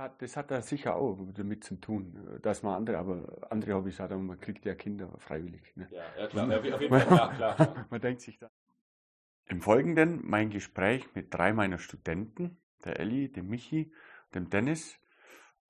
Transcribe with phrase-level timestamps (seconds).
[0.00, 4.00] hat, das hat da sicher auch damit zu tun, dass man andere, aber andere Hobbys
[4.00, 5.76] hat, aber man kriegt ja Kinder freiwillig.
[5.76, 5.88] Ne?
[5.90, 7.86] Ja, ja, klar, man, auf jeden Fall, ja, klar.
[7.90, 8.50] man denkt sich da.
[9.46, 13.92] Im Folgenden mein Gespräch mit drei meiner Studenten, der Elli, dem Michi,
[14.34, 14.98] dem Dennis,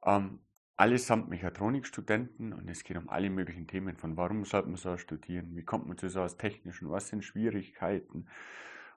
[0.04, 0.40] ähm,
[0.76, 5.54] allesamt Mechatronikstudenten und es geht um alle möglichen Themen von warum sollte man so studieren,
[5.54, 8.26] wie kommt man zu so aus Technischen, was sind Schwierigkeiten,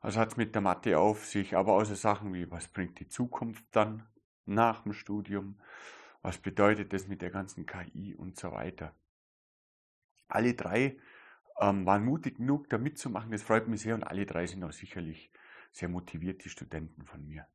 [0.02, 3.00] was hat es mit der Mathe auf sich, aber auch so Sachen wie, was bringt
[3.00, 4.04] die Zukunft dann
[4.46, 5.60] nach dem Studium,
[6.22, 8.96] was bedeutet das mit der ganzen KI und so weiter.
[10.28, 10.98] Alle drei
[11.60, 14.72] ähm, waren mutig genug, da mitzumachen, das freut mich sehr und alle drei sind auch
[14.72, 15.32] sicherlich
[15.72, 17.48] sehr motiviert, die Studenten von mir.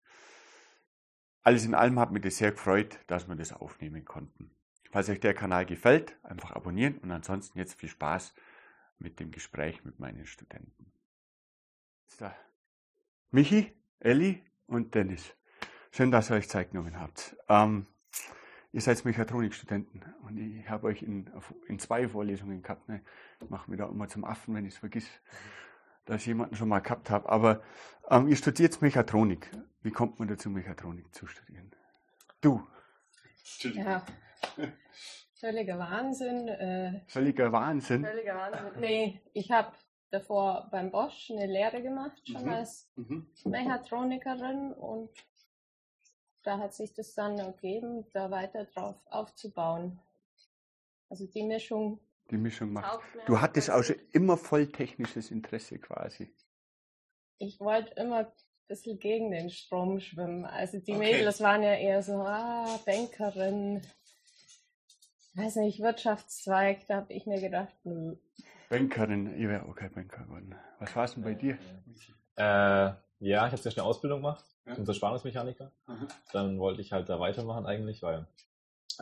[1.43, 4.51] Alles in allem hat mich das sehr gefreut, dass wir das aufnehmen konnten.
[4.91, 8.35] Falls euch der Kanal gefällt, einfach abonnieren und ansonsten jetzt viel Spaß
[8.99, 10.93] mit dem Gespräch mit meinen Studenten.
[12.07, 12.31] So.
[13.31, 15.35] Michi, Elli und Dennis.
[15.91, 17.37] Schön, dass ihr euch Zeit genommen habt.
[17.49, 17.87] Ähm,
[18.73, 21.31] ihr seid Mechatronikstudenten und ich habe euch in,
[21.67, 22.89] in zwei Vorlesungen gehabt.
[22.89, 23.03] Ne?
[23.41, 25.09] Ich mache mir da immer zum Affen, wenn ich es vergiss,
[26.05, 27.29] dass ich jemanden schon mal gehabt habe.
[27.29, 27.63] Aber
[28.11, 29.51] ähm, ihr studiert Mechatronik.
[29.83, 31.71] Wie kommt man dazu, Mechatronik zu studieren?
[32.41, 32.67] Du.
[33.63, 34.05] Ja.
[35.35, 36.49] Völliger Wahnsinn.
[36.49, 38.05] Äh, völliger Wahnsinn?
[38.05, 38.81] Völliger Wahnsinn.
[38.81, 39.73] Nee, ich habe
[40.11, 42.53] davor beim Bosch eine Lehre gemacht, schon mhm.
[42.53, 43.27] als mhm.
[43.45, 45.11] Mechatronikerin und
[46.49, 50.01] da hat sich das dann ergeben, da weiter drauf aufzubauen.
[51.11, 52.01] Also die Mischung.
[52.31, 53.03] Die Mischung macht.
[53.27, 56.35] Du hattest auch schon immer voll technisches Interesse quasi.
[57.37, 58.33] Ich wollte immer ein
[58.67, 60.47] bisschen gegen den Strom schwimmen.
[60.47, 61.17] Also die okay.
[61.17, 63.83] Mädels waren ja eher so, ah, Bankerin,
[65.35, 68.17] weiß nicht, Wirtschaftszweig, da habe ich mir gedacht, nö.
[68.71, 70.55] Bankerin, ich wäre auch kein Banker geworden.
[70.79, 71.59] Was war es denn bei dir?
[72.37, 74.75] Äh, ja, ich habe sehr schnell Ausbildung gemacht ja.
[74.75, 75.73] zum Zerspannungsmechaniker.
[75.87, 76.09] Mhm.
[76.33, 78.27] Dann wollte ich halt da weitermachen eigentlich, weil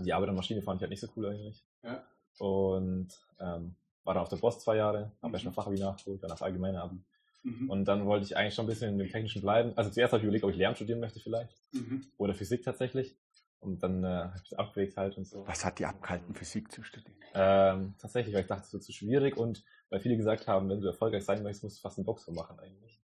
[0.00, 1.64] die Arbeit an Maschine fand ich halt nicht so cool eigentlich.
[1.82, 2.02] Ja.
[2.38, 3.08] Und
[3.40, 5.34] ähm, war dann auf der Post zwei Jahre, habe mhm.
[5.34, 7.02] erst mal Fachabi nachgeholt, dann das allgemeine Abi.
[7.42, 7.70] Mhm.
[7.70, 9.72] Und dann wollte ich eigentlich schon ein bisschen in dem Technischen bleiben.
[9.76, 11.56] Also zuerst habe ich überlegt, ob ich Lehramt studieren möchte vielleicht.
[11.72, 12.06] Mhm.
[12.16, 13.16] Oder Physik tatsächlich.
[13.60, 15.46] Und dann äh, habe ich es abgewegt halt und so.
[15.46, 17.16] Was hat die abgehalten, Physik zu studieren?
[17.34, 20.80] Ähm, tatsächlich, weil ich dachte, es wird zu schwierig und weil viele gesagt haben, wenn
[20.80, 23.00] du erfolgreich sein möchtest, musst du fast einen Boxer machen eigentlich.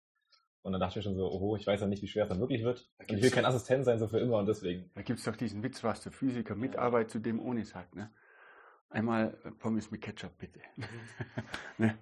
[0.62, 2.28] Und dann dachte ich mir schon so, oh, ich weiß ja nicht, wie schwer es
[2.28, 2.88] dann wirklich wird.
[2.98, 4.90] Und ich will kein Assistent sein, so für immer und deswegen.
[4.94, 7.96] Da gibt es doch diesen Witz, was der Physiker mit Arbeit zu dem ohne sagt,
[7.96, 8.10] ne?
[8.88, 10.60] Einmal Pommes mit Ketchup, bitte.
[11.78, 11.98] Ne?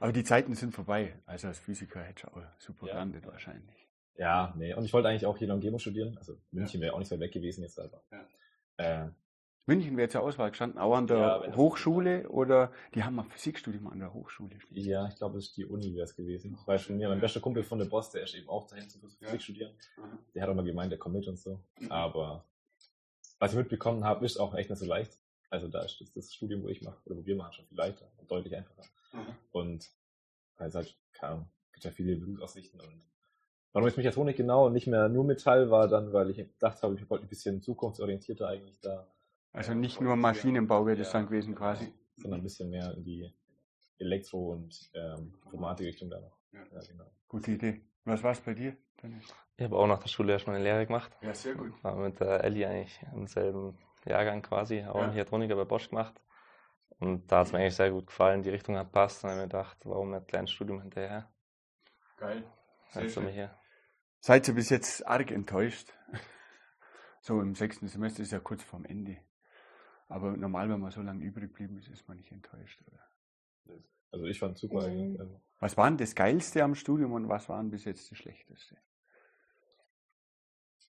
[0.00, 1.14] Aber die Zeiten sind vorbei.
[1.26, 2.94] Also als Physiker hätte ich auch super ja.
[2.94, 3.88] gelandet wahrscheinlich.
[4.16, 4.74] Ja, nee.
[4.74, 6.18] Und ich wollte eigentlich auch hier in der Umgebung studieren.
[6.18, 8.02] Also München wäre auch nicht so weg gewesen jetzt aber.
[8.10, 9.04] Ja.
[9.04, 9.10] Äh,
[9.66, 13.86] München wäre zur Auswahl gestanden, auch an der ja, Hochschule oder die haben ein Physikstudium
[13.86, 14.56] an der Hochschule.
[14.70, 16.58] Ja, ich glaube, es ist die Uni wäre es gewesen.
[16.66, 18.98] Weil schon mir mein bester Kumpel von der Boss, der ist eben auch dahin zu
[18.98, 19.38] Physik ja.
[19.38, 19.72] studieren.
[19.96, 20.18] Mhm.
[20.34, 21.60] Der hat auch mal gemeint, der kommt mit und so.
[21.78, 21.92] Mhm.
[21.92, 22.44] Aber
[23.38, 25.18] was ich mitbekommen habe, ist auch echt nicht so leicht.
[25.48, 27.76] Also da ist das, das Studium, wo ich mache, oder wo wir machen, schon viel
[27.76, 28.82] leichter und deutlich einfacher.
[29.12, 29.36] Mhm.
[29.52, 29.90] Und
[30.56, 33.12] weil halt, keine Ahnung, gibt ja viele Berufsaussichten und
[33.74, 36.94] Warum ist Mechatronik genau und nicht mehr nur Metall war dann, weil ich gedacht habe,
[36.94, 39.06] ich wollte ein bisschen zukunftsorientierter eigentlich da
[39.52, 41.92] also nicht nur Maschinenbau wäre das dann gewesen quasi.
[42.16, 43.32] Sondern ein bisschen mehr in die
[43.98, 46.38] Elektro- und ähm, Informatik-Richtung da noch.
[46.52, 46.60] Ja.
[46.72, 46.80] ja.
[46.86, 47.10] genau.
[47.28, 47.80] Gute Idee.
[48.04, 48.76] Was war es bei dir?
[49.56, 51.16] Ich habe auch nach der Schule erstmal eine Lehre gemacht.
[51.20, 51.72] Ja, sehr gut.
[51.82, 55.08] War mit der Ellie eigentlich im selben Jahrgang quasi, auch ja.
[55.08, 56.20] Mechatroniker bei Bosch gemacht.
[56.98, 59.22] Und da hat es mir eigentlich sehr gut gefallen, die Richtung hat passt.
[59.22, 61.30] Und dann habe ich mir gedacht, warum nicht ein kleines Studium hinterher?
[62.16, 62.44] Geil.
[62.90, 63.50] Sehr also schön.
[64.20, 65.92] Seid ihr bis jetzt arg enttäuscht?
[67.24, 69.18] So im sechsten Semester ist ja kurz vorm Ende.
[70.12, 73.00] Aber normal, wenn man so lange übrig geblieben ist, ist man nicht enttäuscht, oder?
[74.10, 74.86] Also ich fand super.
[74.88, 75.16] Mhm.
[75.18, 78.18] Also was war denn das Geilste am Studium und was war denn bis jetzt das
[78.18, 78.76] Schlechteste?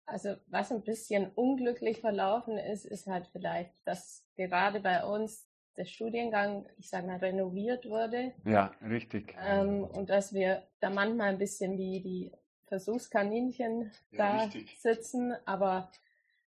[0.06, 5.48] Also was ein bisschen unglücklich verlaufen ist, ist halt vielleicht, dass gerade bei uns
[5.78, 8.34] der Studiengang, ich sage mal, renoviert wurde.
[8.44, 9.36] Ja, richtig.
[9.42, 12.32] Ähm, und dass wir da manchmal ein bisschen wie die
[12.68, 14.78] Versuchskaninchen ja, da richtig.
[14.82, 15.90] sitzen, aber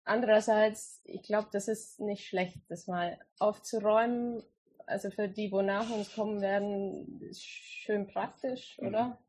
[0.09, 4.41] Andererseits, ich glaube, das ist nicht schlecht, das mal aufzuräumen.
[4.87, 8.87] Also für die, wo nach uns kommen werden, ist schön praktisch, mhm.
[8.87, 9.23] oder?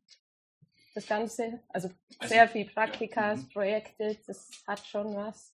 [0.94, 1.62] Das Ganze.
[1.68, 3.44] Also, also sehr viel Praktikas, ja.
[3.44, 3.48] mhm.
[3.50, 5.54] Projekte, das hat schon was.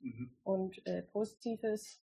[0.00, 0.34] Mhm.
[0.42, 2.02] Und äh, Positives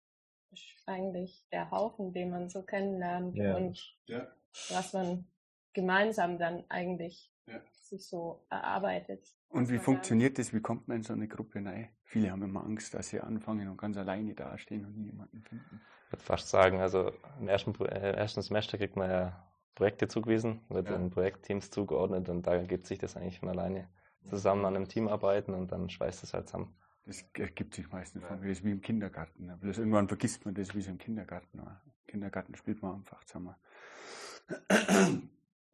[0.53, 3.57] ist eigentlich der Haufen, den man so kennenlernt ja.
[3.57, 4.33] und ja.
[4.69, 5.27] was man
[5.73, 7.33] gemeinsam dann eigentlich
[7.89, 9.27] sich so erarbeitet.
[9.49, 10.53] Und wie funktioniert das?
[10.53, 11.89] Wie kommt man in so eine Gruppe rein?
[12.05, 15.81] Viele haben immer Angst, dass sie anfangen und ganz alleine dastehen und niemanden finden.
[16.07, 20.61] Ich würde fast sagen, also im ersten, äh, ersten Semester kriegt man ja Projekte zugewiesen,
[20.69, 20.97] wird ja.
[20.97, 23.89] in Projektteams zugeordnet und da gibt sich das eigentlich von alleine
[24.25, 26.75] zusammen an einem Team arbeiten und dann schweißt es halt zusammen.
[27.05, 28.49] Das ergibt sich meistens von mir.
[28.49, 29.47] Das ist wie im Kindergarten.
[29.47, 29.57] Ne?
[29.61, 31.81] Bloß irgendwann vergisst man das, wie es im Kindergarten war.
[31.85, 33.55] Im Kindergarten spielt man einfach zusammen.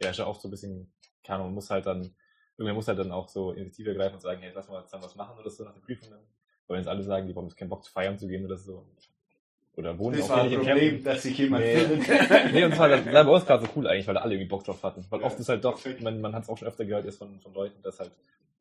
[0.02, 0.92] Ja, ist ja auch so ein bisschen,
[1.22, 2.14] keine Ahnung, man muss halt dann,
[2.56, 5.16] irgendwer muss halt dann auch so Initiative ergreifen und sagen, hey, lass mal zusammen was
[5.16, 6.19] machen oder so nach den Prüfungen.
[6.66, 8.86] Weil wenn jetzt alle sagen, die haben keinen Bock zu feiern zu gehen oder so,
[9.74, 11.76] oder wohnen das auch war ein Problem, dass sich jemand nee.
[11.76, 12.08] findet.
[12.52, 14.48] nee, und zwar das war bei uns gerade so cool eigentlich, weil da alle irgendwie
[14.48, 15.04] Bock drauf hatten.
[15.08, 17.19] Weil ja, oft ist halt doch, man, man hat es auch schon öfter gehört jetzt
[17.19, 18.10] von, von Leuten, dass halt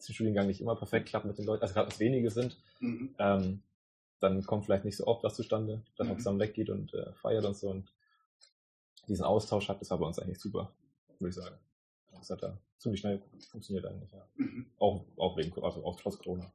[0.07, 2.57] der Studiengang nicht immer perfekt klappt mit den Leuten, also gerade was wenige sind.
[2.79, 3.13] Mhm.
[3.19, 3.61] Ähm,
[4.21, 6.19] dann kommt vielleicht nicht so oft was zustande, dass man mhm.
[6.19, 7.91] zusammen weggeht und äh, feiert und so und
[9.07, 10.71] diesen Austausch hat, das war bei uns eigentlich super,
[11.19, 11.55] würde ich sagen.
[12.11, 14.27] Das hat da ziemlich schnell funktioniert eigentlich, ja.
[14.35, 14.71] Mhm.
[14.77, 16.51] Auch, auch wegen, also auch trotz Corona.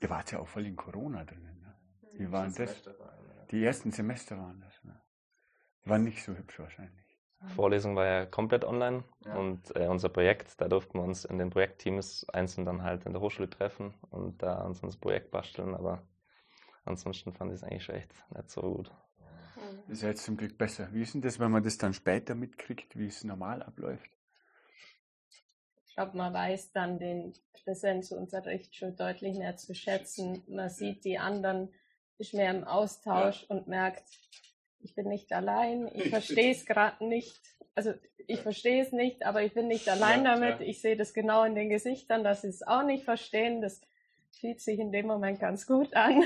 [0.00, 1.74] Ihr wart ja auch voll in Corona drinnen, ne?
[2.14, 2.82] Wie waren das?
[3.50, 4.82] Die ersten Semester waren das.
[4.84, 5.00] Ne?
[5.84, 7.04] War nicht so hübsch wahrscheinlich.
[7.48, 9.36] Vorlesung war ja komplett online ja.
[9.36, 13.12] und äh, unser Projekt, da durften wir uns in den Projektteams einzeln dann halt in
[13.12, 16.06] der Hochschule treffen und da uns unser Projekt basteln, aber
[16.84, 18.90] ansonsten fand ich es eigentlich schon echt nicht so gut.
[19.86, 20.88] Das ist ja jetzt zum Glück besser.
[20.92, 24.13] Wie ist denn das, wenn man das dann später mitkriegt, wie es normal abläuft?
[25.94, 30.42] Ich glaube, man weiß dann den Präsenzunterricht schon deutlich mehr zu schätzen.
[30.48, 31.68] Man sieht die anderen
[32.18, 33.54] ist mehr im Austausch ja.
[33.54, 34.02] und merkt,
[34.80, 37.40] ich bin nicht allein, ich verstehe es gerade nicht.
[37.76, 37.94] Also
[38.26, 40.58] ich verstehe es nicht, aber ich bin nicht allein ja, damit.
[40.58, 40.66] Ja.
[40.66, 43.62] Ich sehe das genau in den Gesichtern, dass sie es auch nicht verstehen.
[43.62, 43.80] Das
[44.40, 46.24] fühlt sich in dem Moment ganz gut an.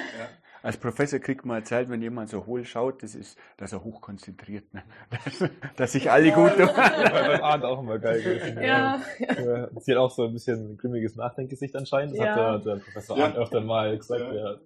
[0.62, 0.68] Ja.
[0.68, 4.72] Als Professor kriegt man erzählt, wenn jemand so hohl schaut, das ist, dass er hochkonzentriert,
[4.74, 4.82] ne?
[5.24, 6.68] dass, dass sich alle gut tun.
[6.74, 8.62] beim Abend auch immer geil gewesen.
[8.62, 9.00] Ja.
[9.18, 9.68] ja.
[9.80, 12.12] Sie hat auch so ein bisschen ein grimmiges Nachdenkgesicht anscheinend.
[12.12, 12.52] Das ja.
[12.52, 13.24] hat der, der Professor ja.
[13.24, 14.32] Arndt öfter mal gesagt.
[14.32, 14.56] Ja.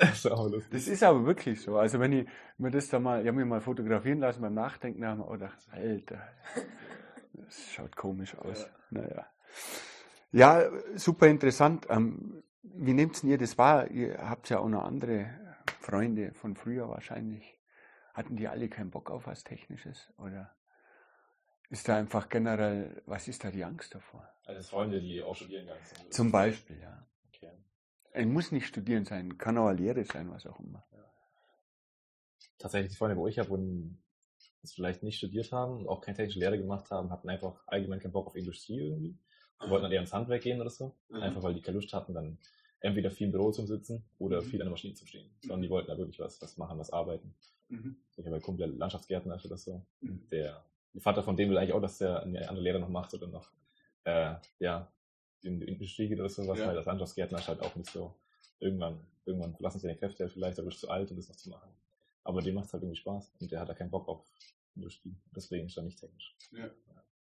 [0.00, 1.76] Das ist, das ist aber wirklich so.
[1.76, 2.26] Also wenn ich
[2.58, 5.32] mir das da mal, ich habe mich mal fotografieren lassen beim Nachdenken, haben wir auch
[5.32, 6.22] gedacht, Alter,
[7.34, 8.66] das schaut komisch aus.
[8.90, 9.26] Naja.
[10.32, 11.86] Ja, super interessant.
[11.90, 13.90] Ähm, wie nehmt ihr das wahr?
[13.90, 15.30] Ihr habt ja auch noch andere
[15.80, 17.58] Freunde von früher wahrscheinlich.
[18.14, 20.12] Hatten die alle keinen Bock auf was Technisches?
[20.18, 20.54] Oder
[21.70, 24.28] ist da einfach generell, was ist da die Angst davor?
[24.44, 26.12] Also Freunde, die auch studieren gegangen sind.
[26.12, 27.06] Zum Beispiel, ja.
[27.28, 27.52] Okay.
[28.12, 30.84] Es muss nicht studieren sein, kann auch eine Lehre sein, was auch immer.
[30.92, 31.10] Ja.
[32.58, 33.58] Tatsächlich, die Freunde, wo ich habe,
[34.60, 38.00] das vielleicht nicht studiert haben und auch keine technische Lehre gemacht haben, hatten einfach allgemein
[38.00, 39.18] keinen Bock auf Industrie irgendwie
[39.62, 40.94] und wollten dann eher ins Handwerk gehen oder so.
[41.08, 41.22] Mhm.
[41.22, 42.38] Einfach weil die keine Lust hatten, dann
[42.80, 44.46] entweder viel im Büro zu sitzen oder mhm.
[44.46, 45.30] viel an der Maschine zu stehen.
[45.40, 47.34] Sondern die wollten da wirklich was, was machen, was arbeiten.
[47.68, 47.96] Mhm.
[48.16, 49.84] Ich habe einen Kumpel, der Landschaftsgärtner ist oder so.
[50.00, 50.26] Mhm.
[50.30, 50.64] Der,
[50.94, 53.26] der Vater von dem will eigentlich auch, dass der eine andere Lehre noch macht oder
[53.28, 53.50] noch,
[54.04, 54.90] äh, ja,
[55.42, 56.68] in die Industrie geht oder so was, ja.
[56.68, 58.14] weil das Landschaftsgärtner ist halt auch nicht so,
[58.60, 61.70] irgendwann, irgendwann verlassen seine Kräfte vielleicht, aber ist zu alt, um das noch zu machen.
[62.24, 64.24] Aber dem macht es halt irgendwie Spaß und der hat da keinen Bock auf
[64.76, 65.16] Industrie.
[65.34, 66.36] Deswegen ist er nicht technisch.
[66.52, 66.70] Ja.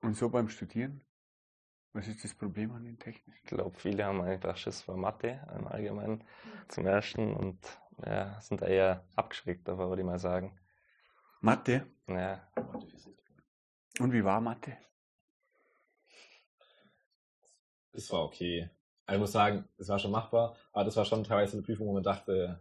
[0.01, 1.01] Und so beim Studieren?
[1.93, 3.39] Was ist das Problem an den Technischen?
[3.43, 6.23] Ich glaube, viele haben einfach Schiss vor Mathe im Allgemeinen
[6.67, 7.59] zum ersten und
[8.03, 10.59] ja, sind eher abgeschreckt davor, würde ich mal sagen.
[11.39, 11.85] Mathe?
[12.07, 12.51] Ja.
[13.99, 14.75] Und wie war Mathe?
[17.91, 18.71] Es war okay.
[19.05, 21.87] Also ich muss sagen, es war schon machbar, aber das war schon teilweise eine Prüfung,
[21.87, 22.59] wo man dachte,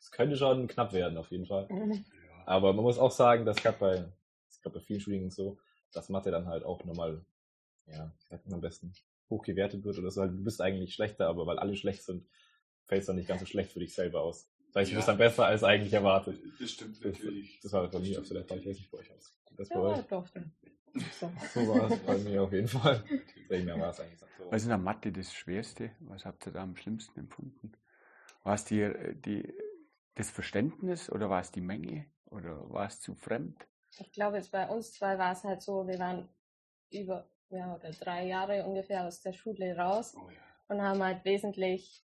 [0.00, 1.68] es könnte schon knapp werden, auf jeden Fall.
[1.70, 2.04] Mhm.
[2.44, 4.12] Aber man muss auch sagen, dass gerade bei,
[4.50, 5.58] ich glaube bei vielen Studien so,
[5.92, 7.24] dass Mathe dann halt auch nochmal
[7.86, 8.92] ja, man am besten,
[9.30, 10.26] hochgewertet wird oder so.
[10.26, 12.26] Du bist eigentlich schlechter, aber weil alle schlecht sind,
[12.86, 14.50] fällt es dann nicht ganz so schlecht für dich selber aus.
[14.72, 16.40] Das heißt, du bist dann besser als eigentlich erwartet.
[16.58, 17.60] Das stimmt natürlich.
[17.60, 18.58] Das, war bei mir auf der Fall.
[18.58, 19.32] Ich weiß nicht bei euch aus.
[19.56, 20.06] Das ja, bei euch?
[20.06, 20.52] Doch, dann.
[21.18, 21.30] So.
[21.52, 23.02] so war es bei mir auf jeden Fall.
[23.50, 24.26] Deswegen war es eigentlich so.
[24.50, 25.90] Was ist in der Mathe das Schwerste?
[26.00, 27.72] Was habt ihr da am schlimmsten empfunden?
[28.42, 28.92] War es die,
[29.24, 29.52] die,
[30.14, 33.66] das Verständnis oder war es die Menge oder war es zu fremd?
[33.98, 36.28] Ich glaube, bei uns zwei war es halt so, wir waren
[36.90, 40.40] über ja, oder drei Jahre ungefähr aus der Schule raus oh, ja.
[40.68, 42.04] und haben halt wesentlich,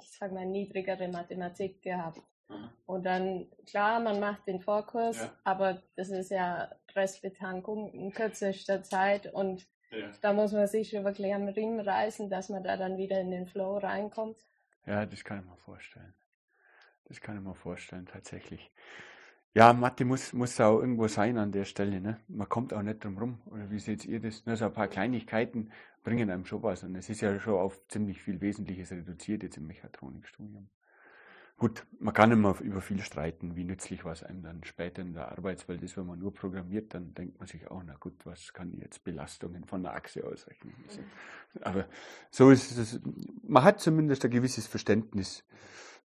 [0.00, 2.20] ich sag mal, niedrigere Mathematik gehabt.
[2.48, 2.70] Mhm.
[2.86, 5.32] Und dann, klar, man macht den Vorkurs, ja.
[5.44, 10.10] aber das ist ja Restbetankung in kürzester Zeit und ja.
[10.20, 13.30] da muss man sich schon wirklich am Riemen reißen, dass man da dann wieder in
[13.30, 14.38] den Flow reinkommt.
[14.86, 16.14] Ja, das kann ich mir vorstellen.
[17.06, 18.70] Das kann ich mir vorstellen, tatsächlich.
[19.56, 22.00] Ja, Mathe muss, muss auch irgendwo sein an der Stelle.
[22.00, 22.18] Ne?
[22.26, 23.38] Man kommt auch nicht drum rum.
[23.46, 24.44] Oder wie seht ihr das?
[24.46, 25.70] Nur so ein paar Kleinigkeiten
[26.02, 26.82] bringen einem schon was.
[26.82, 30.68] Und es ist ja schon auf ziemlich viel Wesentliches reduziert jetzt im Mechatronikstudium.
[31.56, 35.30] Gut, man kann immer über viel streiten, wie nützlich was einem dann später in der
[35.30, 35.96] Arbeitswelt ist.
[35.96, 39.64] Wenn man nur programmiert, dann denkt man sich auch, na gut, was kann jetzt Belastungen
[39.66, 40.74] von der Achse ausrechnen?
[40.88, 41.00] Also,
[41.60, 41.86] aber
[42.28, 43.00] so ist es.
[43.44, 45.44] Man hat zumindest ein gewisses Verständnis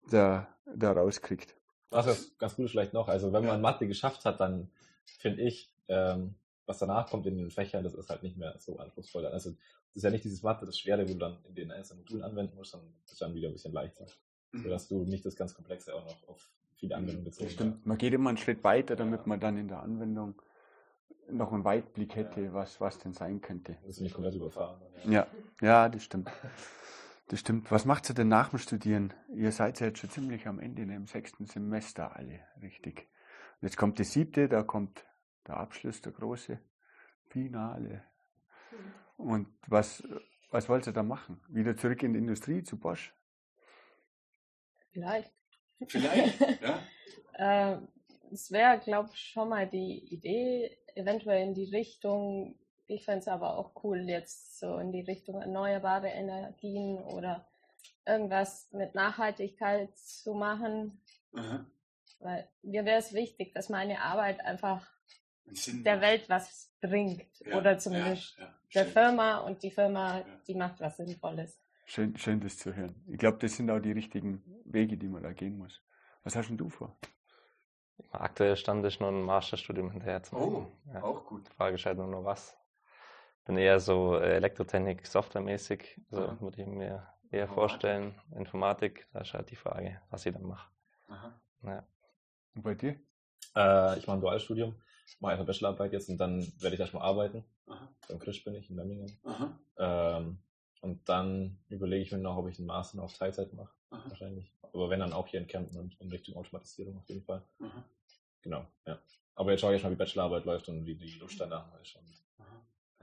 [0.07, 1.58] da, da rauskriegt.
[1.89, 4.69] Was das ganz gut vielleicht noch, also wenn man Mathe geschafft hat, dann
[5.05, 8.77] finde ich, ähm, was danach kommt in den Fächern, das ist halt nicht mehr so
[8.77, 9.25] anspruchsvoll.
[9.25, 9.57] Also das
[9.95, 12.55] ist ja nicht dieses Mathe, das Schwere, wo du dann in den einzelnen Modulen anwenden
[12.55, 14.05] musst, sondern das ist dann wieder ein bisschen leichter.
[14.51, 14.63] mhm.
[14.63, 17.53] sodass du nicht das ganz Komplexe auch noch auf viele Anwendungen bezogen hast.
[17.53, 20.41] Stimmt, man geht immer einen Schritt weiter, damit man dann in der Anwendung
[21.31, 22.53] noch einen Weitblick hätte, ja.
[22.53, 23.77] was, was denn sein könnte.
[23.81, 24.81] Das ist nicht komplett überfahren.
[25.07, 25.27] Ja,
[25.61, 26.29] ja, das stimmt.
[27.29, 27.69] Das stimmt.
[27.69, 29.13] Was macht ihr denn nach dem Studieren?
[29.35, 33.07] Ihr seid ja jetzt schon ziemlich am Ende, im sechsten Semester alle, richtig.
[33.61, 35.05] Und jetzt kommt das siebte, da kommt
[35.47, 36.59] der Abschluss, der große
[37.27, 38.03] Finale.
[39.15, 40.03] Und was,
[40.49, 41.39] was wollt ihr da machen?
[41.49, 43.13] Wieder zurück in die Industrie zu Bosch?
[44.91, 45.31] Vielleicht.
[45.87, 46.79] Vielleicht, ja.
[47.73, 47.79] äh,
[48.31, 52.57] es wäre, glaube ich, schon mal die Idee, eventuell in die Richtung,
[52.89, 57.47] ich fände es aber auch cool, jetzt so in die Richtung erneuerbare Energien oder
[58.05, 61.01] irgendwas mit Nachhaltigkeit zu machen.
[61.33, 61.65] Aha.
[62.19, 64.85] Weil mir wäre es wichtig, dass meine Arbeit einfach
[65.67, 67.25] der Welt was bringt.
[67.45, 71.59] Ja, oder zumindest ja, ja, der Firma und die Firma, die macht was Sinnvolles.
[71.85, 73.03] Schön, schön, das zu hören.
[73.07, 75.81] Ich glaube, das sind auch die richtigen Wege, die man da gehen muss.
[76.23, 76.97] Was hast denn du vor?
[78.11, 80.67] Aktuell stand ich noch ein Masterstudium hinterher zu machen.
[80.85, 81.03] Oh, ja.
[81.03, 81.47] auch gut.
[81.47, 82.55] Die Frage ist halt nur noch was.
[83.49, 85.99] Bin eher so äh, Elektrotechnik, Softwaremäßig.
[86.11, 86.39] Also ja.
[86.39, 86.85] würde ich mir
[87.31, 87.53] eher Informatik.
[87.55, 88.21] vorstellen.
[88.35, 90.69] Informatik, da ist halt die Frage, was ich dann mache.
[91.63, 91.83] Ja.
[92.53, 92.99] Und bei dir?
[93.55, 94.79] Äh, ich mache ein Dualstudium,
[95.19, 97.43] mache eine Bachelorarbeit jetzt und dann werde ich erstmal arbeiten.
[97.65, 97.89] Aha.
[98.07, 99.19] Beim Krisch bin ich in Memmingen.
[99.79, 100.43] Ähm,
[100.81, 103.73] und dann überlege ich mir noch, ob ich einen Master noch auf Teilzeit mache.
[103.89, 104.09] Aha.
[104.09, 104.53] Wahrscheinlich.
[104.61, 107.41] Aber wenn dann auch hier in Kempten und in Richtung Automatisierung auf jeden Fall.
[107.63, 107.83] Aha.
[108.43, 108.99] Genau, ja.
[109.33, 111.97] Aber jetzt schaue ich mal, wie Bachelorarbeit läuft und wie die Lust danach ist.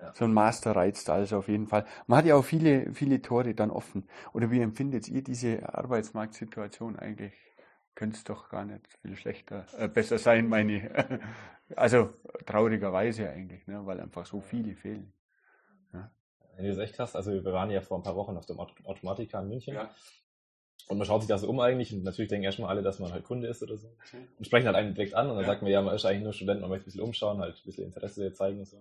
[0.00, 0.12] Ja.
[0.14, 1.86] So ein Master reizt also auf jeden Fall.
[2.06, 4.06] Man hat ja auch viele, viele Tore dann offen.
[4.34, 7.32] Oder wie empfindet ihr diese Arbeitsmarktsituation eigentlich?
[7.94, 10.82] Könnte es doch gar nicht viel schlechter, äh, besser sein, meine ich.
[11.74, 12.10] Also
[12.46, 15.12] traurigerweise eigentlich, ne, weil einfach so viele fehlen.
[15.92, 16.12] Ja.
[16.54, 18.60] Wenn du das echt hast, also wir waren ja vor ein paar Wochen auf dem
[18.60, 19.74] Automatika in München.
[19.74, 19.90] Ja.
[20.88, 23.10] Und man schaut sich da so um eigentlich und natürlich denken erstmal alle, dass man
[23.10, 23.88] halt Kunde ist oder so.
[24.38, 25.50] Und sprechen halt einen direkt an und dann ja.
[25.50, 27.64] sagt man, ja, man ist eigentlich nur Student, man möchte ein bisschen umschauen, halt ein
[27.64, 28.80] bisschen Interesse zeigen und so.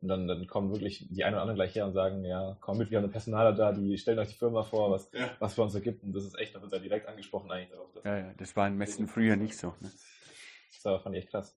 [0.00, 2.78] Und dann, dann kommen wirklich die einen oder anderen gleich her und sagen, ja, komm
[2.78, 5.30] mit, wir haben eine Personaler da, die stellen euch die Firma vor, was, ja.
[5.38, 6.02] was für uns ergibt.
[6.02, 7.90] Und das ist echt, da wird ja direkt angesprochen eigentlich darauf.
[8.04, 9.68] ja, ja, das war in Messen früher nicht so.
[9.80, 9.90] Ne?
[10.82, 11.56] Das fand ich echt krass.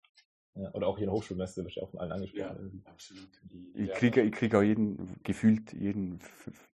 [0.59, 2.81] Ja, oder auch hier in der Hochschulmesse wird ja auch von allen angesprochen.
[2.83, 3.29] Ja, absolut.
[3.43, 6.19] Die, ich kriege ich krieg auch jeden, gefühlt jeden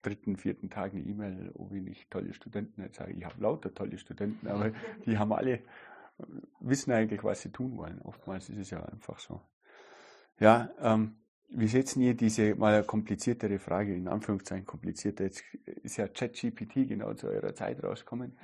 [0.01, 3.41] dritten, vierten Tag eine E-Mail, ob ich nicht tolle Studenten Jetzt sage ich, ich habe
[3.41, 4.71] lauter tolle Studenten, aber
[5.05, 5.59] die haben alle,
[6.61, 8.01] wissen eigentlich, was sie tun wollen.
[8.03, 9.41] Oftmals ist es ja einfach so.
[10.39, 11.17] Ja, ähm,
[11.55, 15.43] wie setzen ihr diese mal kompliziertere Frage, in Anführungszeichen komplizierter, jetzt
[15.83, 18.37] ist ja ChatGPT genau zu eurer Zeit rausgekommen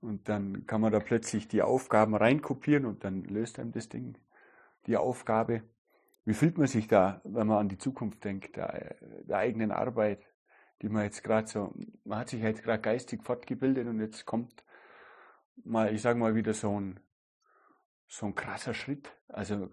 [0.00, 4.18] und dann kann man da plötzlich die Aufgaben reinkopieren und dann löst einem das Ding
[4.86, 5.62] die Aufgabe.
[6.24, 10.20] Wie fühlt man sich da, wenn man an die Zukunft denkt, der, der eigenen Arbeit,
[10.82, 11.72] die man jetzt gerade so,
[12.04, 14.64] man hat sich jetzt gerade geistig fortgebildet und jetzt kommt
[15.64, 17.00] mal, ich sage mal wieder so ein,
[18.12, 19.10] so ein krasser Schritt.
[19.28, 19.70] Also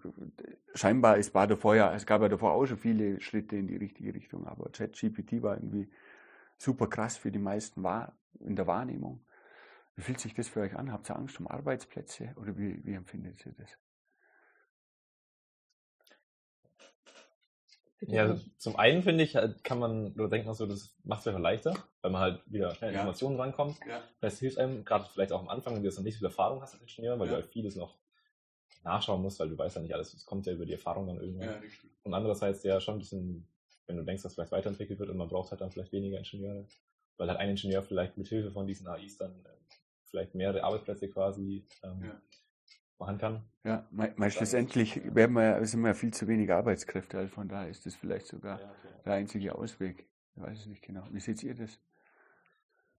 [0.74, 3.76] scheinbar, es war davor ja, es gab ja davor auch schon viele Schritte in die
[3.76, 5.90] richtige Richtung, aber ChatGPT war irgendwie
[6.56, 9.26] super krass für die meisten war in der Wahrnehmung.
[9.94, 10.90] Wie fühlt sich das für euch an?
[10.90, 13.76] Habt ihr Angst um Arbeitsplätze oder wie, wie empfindet ihr das?
[18.00, 21.26] Ja, zum einen finde ich, halt, kann man, oder denkt man so, das macht es
[21.26, 23.00] einfach leichter, weil man halt wieder schnell ja.
[23.00, 23.78] Informationen rankommt.
[23.86, 24.02] Ja.
[24.22, 26.28] Das hilft einem, gerade vielleicht auch am Anfang, wenn du jetzt noch nicht so viel
[26.28, 27.34] Erfahrung hast als Ingenieur, weil ja.
[27.34, 27.98] du halt vieles noch
[28.82, 31.20] nachschauen musst, weil du weißt ja nicht alles, es kommt ja über die Erfahrung dann
[31.20, 31.48] irgendwann.
[31.48, 31.90] Ja, richtig.
[32.02, 33.46] Und andererseits ja schon ein bisschen,
[33.86, 36.66] wenn du denkst, dass vielleicht weiterentwickelt wird und man braucht halt dann vielleicht weniger Ingenieure,
[37.16, 39.48] weil halt ein Ingenieur vielleicht mit Hilfe von diesen AIs dann äh,
[40.04, 42.20] vielleicht mehrere Arbeitsplätze quasi ähm, ja
[43.00, 43.44] machen kann.
[43.64, 47.68] Ja, me schlussendlich werden wir, sind wir ja viel zu wenig Arbeitskräfte, also von daher
[47.68, 48.94] ist das vielleicht sogar ja, okay.
[49.04, 50.06] der einzige Ausweg.
[50.36, 51.04] Ich weiß es nicht genau.
[51.10, 51.80] Wie seht ihr das?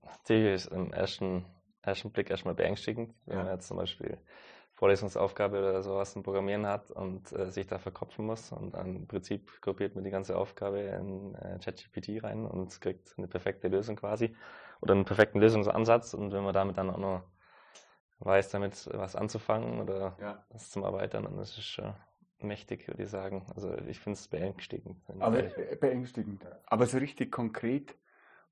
[0.01, 1.45] Natürlich ist im ersten,
[1.81, 3.43] ersten Blick erstmal beängstigend, wenn ja.
[3.43, 4.17] man jetzt zum Beispiel
[4.81, 9.07] Vorlesungsaufgabe oder sowas im Programmieren hat und äh, sich da verkopfen muss und dann im
[9.07, 13.95] Prinzip kopiert man die ganze Aufgabe in äh, ChatGPT rein und kriegt eine perfekte Lösung
[13.95, 14.35] quasi
[14.81, 17.21] oder einen perfekten Lösungsansatz und wenn man damit dann auch noch
[18.21, 20.43] weiß, damit was anzufangen oder ja.
[20.50, 21.31] was zum Erweitern.
[21.38, 21.93] Das ist schon
[22.39, 23.45] mächtig, würde ich sagen.
[23.53, 24.97] Also ich finde es beängstigend.
[25.19, 25.43] Aber
[25.79, 26.43] beängstigend.
[26.65, 27.95] Aber so richtig konkret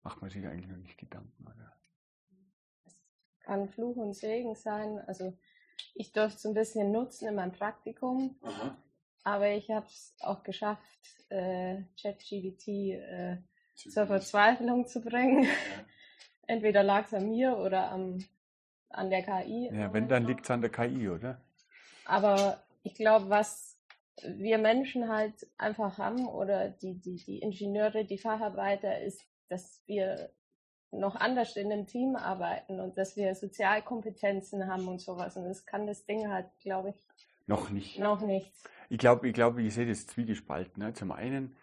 [0.04, 1.74] macht man sich eigentlich noch nicht Gedanken, oder?
[2.86, 5.00] Es kann Fluch und Segen sein.
[5.08, 5.36] Also
[5.96, 8.36] ich durfte es ein bisschen nutzen in meinem Praktikum.
[8.42, 8.78] Aha.
[9.24, 10.82] Aber ich habe es auch geschafft,
[11.30, 13.38] äh, ChatGPT äh,
[13.76, 15.44] zur Verzweiflung zu bringen.
[15.44, 15.50] Ja.
[16.48, 18.20] Entweder lag es an mir oder am
[18.90, 19.70] an der KI.
[19.72, 21.40] Ja, wenn, dann liegt es an der KI, oder?
[22.06, 23.80] Aber ich glaube, was
[24.24, 30.32] wir Menschen halt einfach haben oder die, die, die Ingenieure, die Facharbeiter, ist, dass wir
[30.92, 35.38] noch anders in einem Team arbeiten und dass wir Sozialkompetenzen haben und sowas.
[35.38, 36.96] Und das kann das Ding halt, glaube ich.
[37.48, 38.00] Noch nicht.
[38.00, 38.52] Noch nicht.
[38.90, 40.84] Ich glaube, ich, glaube, ich sehe das zwiegespalten.
[40.84, 40.94] Ne?
[40.94, 41.56] Zum einen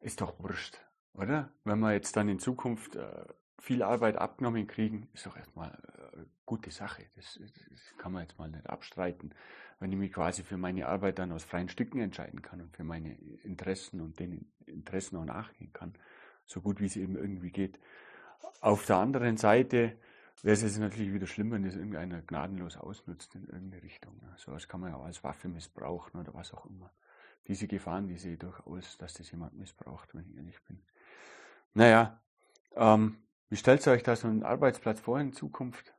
[0.00, 0.78] ist doch wurscht,
[1.14, 1.50] oder?
[1.64, 3.24] Wenn wir jetzt dann in Zukunft äh,
[3.58, 7.04] viel Arbeit abgenommen kriegen, ist doch erstmal eine äh, gute Sache.
[7.16, 9.32] Das, das, kann man jetzt mal nicht abstreiten.
[9.78, 12.84] Wenn ich mich quasi für meine Arbeit dann aus freien Stücken entscheiden kann und für
[12.84, 15.94] meine Interessen und den Interessen auch nachgehen kann,
[16.44, 17.78] so gut wie es eben irgendwie geht.
[18.60, 19.96] Auf der anderen Seite
[20.42, 24.20] wäre es jetzt natürlich wieder schlimm, wenn das irgendeiner gnadenlos ausnutzt in irgendeine Richtung.
[24.36, 26.90] So was kann man ja auch als Waffe missbrauchen oder was auch immer.
[27.48, 30.82] Diese Gefahren, die sehe ich durchaus, dass das jemand missbraucht, wenn ich ehrlich bin.
[31.74, 32.20] Naja,
[32.74, 35.94] ähm, wie stellt ihr euch da so einen Arbeitsplatz vor in Zukunft?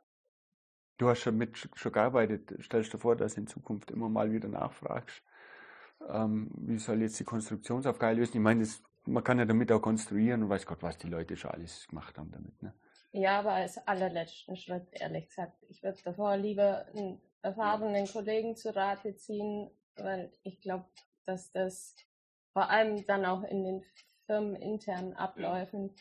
[0.97, 2.53] Du hast schon mit schon gearbeitet.
[2.61, 5.23] Stellst du vor, dass du in Zukunft immer mal wieder nachfragst,
[6.09, 8.37] ähm, wie soll jetzt die Konstruktionsaufgabe lösen?
[8.37, 11.35] Ich meine, das, man kann ja damit auch konstruieren und weiß Gott, was die Leute
[11.35, 12.61] schon alles gemacht haben damit.
[12.61, 12.73] Ne?
[13.11, 18.75] Ja, aber als allerletzten Schritt, ehrlich gesagt, ich würde davor lieber einen erfahrenen Kollegen zu
[18.75, 20.85] Rate ziehen, weil ich glaube,
[21.25, 21.95] dass das
[22.53, 23.83] vor allem dann auch in den
[24.25, 25.95] firmeninternen Abläufen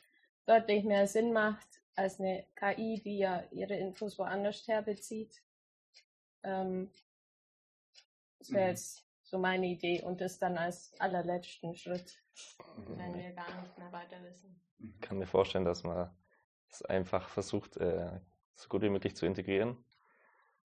[0.46, 5.42] deutlich mehr Sinn macht als eine KI, die ja ihre Infos woanders herbezieht.
[6.42, 6.90] Ähm,
[8.38, 8.70] das wäre mhm.
[8.70, 12.22] jetzt so meine Idee und das dann als allerletzten Schritt,
[12.86, 14.60] wenn wir gar nicht mehr weiter wissen.
[14.78, 16.10] Ich kann mir vorstellen, dass man
[16.70, 18.20] es einfach versucht, äh,
[18.54, 19.76] so gut wie möglich zu integrieren.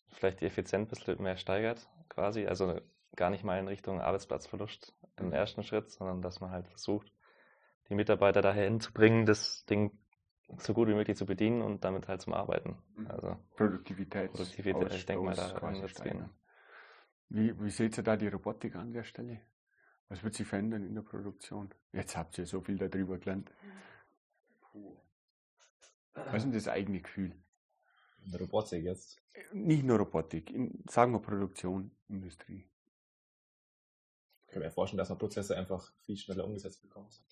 [0.10, 2.46] Vielleicht die Effizienz ein bisschen mehr steigert, quasi.
[2.46, 2.80] Also
[3.16, 5.34] gar nicht mal in Richtung Arbeitsplatzverlust im mhm.
[5.34, 7.12] ersten Schritt, sondern dass man halt versucht,
[7.90, 9.98] die Mitarbeiter dahin zu bringen, das Ding
[10.58, 12.78] so gut wie möglich zu bedienen und damit halt zum Arbeiten.
[12.96, 13.08] Mhm.
[13.08, 14.32] Also Produktivität.
[14.32, 16.30] Produktivität, ich denke mal, da wird es gehen.
[17.34, 19.40] Wie, wie seht ihr da die Robotik an der Stelle?
[20.10, 21.74] Was wird sich verändern in der Produktion?
[21.94, 23.50] Jetzt habt ihr so viel darüber gelernt.
[26.14, 27.34] Was ist denn das eigene Gefühl?
[28.26, 29.22] In der Robotik jetzt?
[29.54, 32.70] Nicht nur Robotik, in, sagen wir Produktion, Industrie.
[34.48, 37.24] Ich kann mir vorstellen, dass man Prozesse einfach viel schneller umgesetzt bekommt.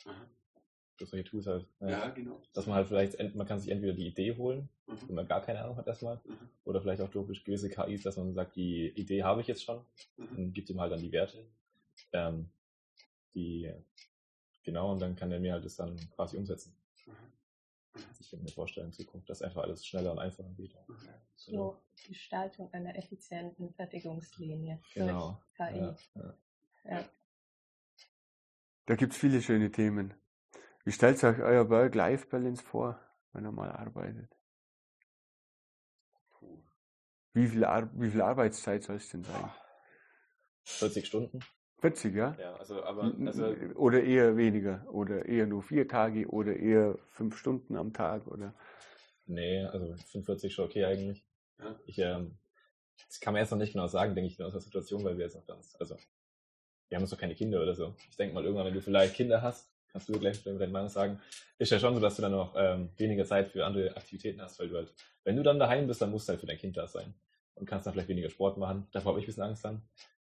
[1.00, 1.06] Mhm.
[1.06, 1.66] Durch solche Tools halt.
[1.80, 2.42] Ja, ja, genau.
[2.54, 4.98] Dass man halt vielleicht, man kann sich entweder die Idee holen, mhm.
[5.08, 6.50] wenn man gar keine Ahnung hat erstmal, mhm.
[6.66, 9.84] oder vielleicht auch durch gewisse KIs, dass man sagt, die Idee habe ich jetzt schon
[10.18, 10.38] mhm.
[10.38, 11.46] und gibt ihm halt dann die Werte.
[12.14, 12.50] Ähm,
[13.34, 13.72] die,
[14.64, 16.76] genau, und dann kann er mir halt das dann quasi umsetzen.
[17.06, 17.14] Mhm.
[17.96, 18.02] Mhm.
[18.20, 20.76] Ich kann mir vorstellen in Zukunft, dass einfach alles schneller und einfacher geht.
[21.36, 21.82] So genau.
[22.08, 25.42] Gestaltung einer effizienten Fertigungslinie genau.
[25.58, 25.80] durch KI.
[25.80, 26.34] Ja, ja.
[26.86, 27.10] Ja.
[28.86, 30.14] Da gibt es viele schöne Themen.
[30.90, 33.00] Wie stellt euch euer Work-Life-Balance vor,
[33.34, 34.36] wenn ihr mal arbeitet?
[37.32, 39.52] Wie viel, Ar wie viel Arbeitszeit soll es denn sein?
[40.64, 41.42] 40 Stunden.
[41.82, 42.36] 40, ja?
[42.40, 47.38] Ja, also, aber, also oder eher weniger, oder eher nur vier Tage, oder eher fünf
[47.38, 48.56] Stunden am Tag, oder?
[49.28, 51.24] Nee, also 45 schon okay eigentlich.
[51.60, 51.80] Ja.
[51.86, 52.40] Ich, ähm,
[53.08, 55.26] das kann man jetzt noch nicht genau sagen, denke ich, in unserer Situation, weil wir
[55.26, 55.98] jetzt noch ganz, also
[56.88, 57.94] wir haben jetzt noch keine Kinder oder so.
[58.10, 61.20] Ich denke mal, irgendwann, wenn du vielleicht Kinder hast, kannst du gleich deine Meinung sagen,
[61.58, 64.60] ist ja schon so, dass du dann noch ähm, weniger Zeit für andere Aktivitäten hast,
[64.60, 66.78] weil du halt, wenn du dann daheim bist, dann musst du halt für dein Kind
[66.78, 67.14] da sein
[67.56, 68.88] und kannst dann vielleicht weniger Sport machen.
[68.92, 69.82] Davor habe ich ein bisschen Angst dann,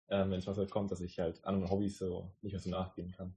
[0.09, 2.71] ähm, wenn es mal so kommt, dass ich halt anderen Hobbys so nicht mehr so
[2.71, 3.35] nachgehen kann,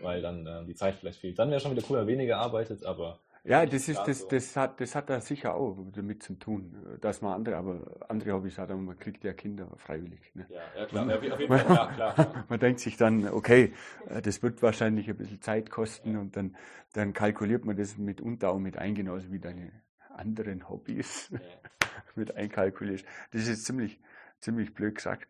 [0.00, 1.38] weil dann ähm, die Zeit vielleicht fehlt.
[1.38, 4.80] Dann wäre schon wieder cool, wenn weniger arbeitet, aber ja, das ist das, das hat
[4.80, 8.70] das hat da sicher auch damit zu tun, dass man andere, aber andere Hobbys hat,
[8.70, 10.32] man kriegt ja Kinder freiwillig.
[10.34, 10.46] Ne?
[10.48, 12.44] Ja, ja klar, man, auf jeden Fall, ja, klar.
[12.48, 13.72] man denkt sich dann, okay,
[14.08, 16.56] äh, das wird wahrscheinlich ein bisschen Zeit kosten und dann
[16.92, 19.72] dann kalkuliert man das mitunter auch mit ein, genauso wie deine
[20.14, 21.40] anderen Hobbys ja.
[22.14, 23.04] mit einkalkuliert.
[23.32, 23.98] Das ist ziemlich
[24.38, 25.28] ziemlich blöd gesagt.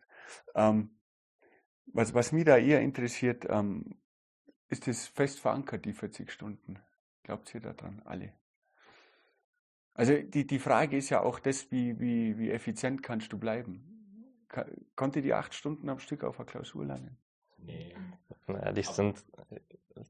[0.53, 0.91] Ähm,
[1.87, 3.95] was was mich da eher interessiert, ähm,
[4.69, 6.79] ist das fest verankert, die 40 Stunden?
[7.23, 8.33] Glaubt ihr daran, alle?
[9.93, 13.89] Also die, die Frage ist ja auch das, wie, wie, wie effizient kannst du bleiben?
[14.95, 17.17] konnte die acht Stunden am Stück auf der Klausur lernen?
[17.57, 17.95] Nee.
[18.47, 19.23] Naja, die sind,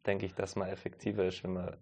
[0.05, 1.77] denke ich, dass man effektiver ist, wenn man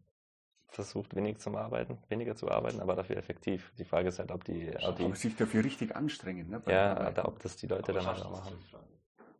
[0.67, 3.73] versucht, wenig zu arbeiten, weniger zu arbeiten, aber dafür effektiv.
[3.77, 4.71] Die Frage ist halt, ob die.
[4.83, 6.61] Ob die aber sich dafür richtig anstrengen, ne?
[6.67, 8.57] Ja, oder ob das die Leute aber dann halt auch machen.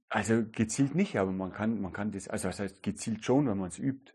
[0.09, 3.57] Also gezielt nicht, aber man kann, man kann das, also das heißt gezielt schon, wenn
[3.57, 4.13] man es übt.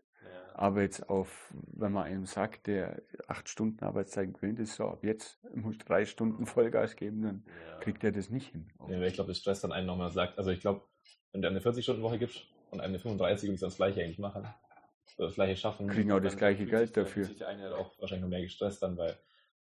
[0.57, 5.03] Aber jetzt auf, wenn man einem sagt, der acht Stunden Arbeitszeit gewinnt, ist so, ab
[5.03, 7.77] jetzt muss drei Stunden Vollgas geben, dann ja.
[7.77, 8.67] kriegt er das nicht hin.
[8.89, 10.81] Ja, ich glaube, das Stress dann einen nochmal sagt, also ich glaube,
[11.31, 14.47] wenn du eine 40-Stunden-Woche gibst und eine 35 und die das gleiche eigentlich machen,
[15.17, 15.87] das gleiche schaffen.
[15.89, 17.25] Kriegen auch das gleiche Geld dafür.
[17.25, 19.15] Sich der eine hat auch wahrscheinlich noch mehr gestresst dann, weil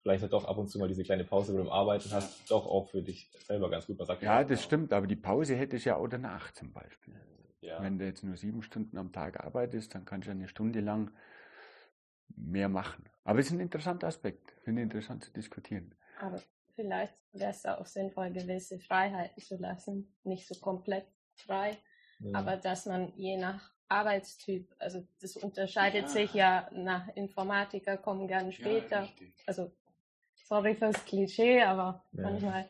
[0.02, 2.50] vielleicht halt doch ab und zu mal diese kleine Pause, wo du im Arbeiten hast,
[2.50, 4.00] doch auch für dich selber ganz gut.
[4.00, 7.16] Was sagt ja, das stimmt, aber die Pause hätte ich ja auch danach zum Beispiel.
[7.62, 7.82] Ja.
[7.82, 11.12] Wenn du jetzt nur sieben Stunden am Tag arbeitest, dann kannst du eine Stunde lang
[12.36, 13.10] mehr machen.
[13.24, 15.96] Aber es ist ein interessanter Aspekt, finde ich interessant zu diskutieren.
[16.20, 16.42] Aber
[16.76, 21.78] vielleicht wäre es auch sinnvoll, gewisse Freiheiten zu lassen, nicht so komplett frei,
[22.20, 22.38] ja.
[22.38, 26.08] aber dass man je nach Arbeitstyp, also das unterscheidet ja.
[26.08, 29.04] sich ja nach Informatiker kommen gerne später.
[29.04, 29.10] Ja,
[29.48, 29.72] also
[30.36, 32.70] sorry fürs Klischee, aber manchmal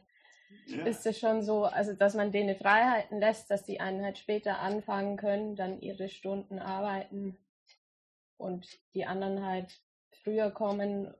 [0.85, 4.59] ist es schon so, also dass man denen Freiheiten lässt, dass die einen halt später
[4.59, 7.37] anfangen können, dann ihre Stunden arbeiten
[8.37, 9.81] und die anderen halt
[10.23, 11.13] früher kommen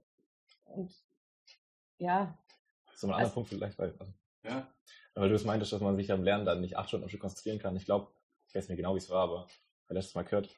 [0.66, 0.94] und
[1.98, 2.38] ja.
[2.96, 4.14] So ein anderer also, Punkt vielleicht, weil, also,
[4.44, 4.68] ja.
[5.16, 7.22] weil du es meintest, dass man sich am Lernen dann nicht acht Stunden am Stück
[7.22, 7.76] konzentrieren kann.
[7.76, 8.12] Ich glaube,
[8.48, 10.50] ich weiß nicht genau, wie es war, aber ich letztes Mal gehört,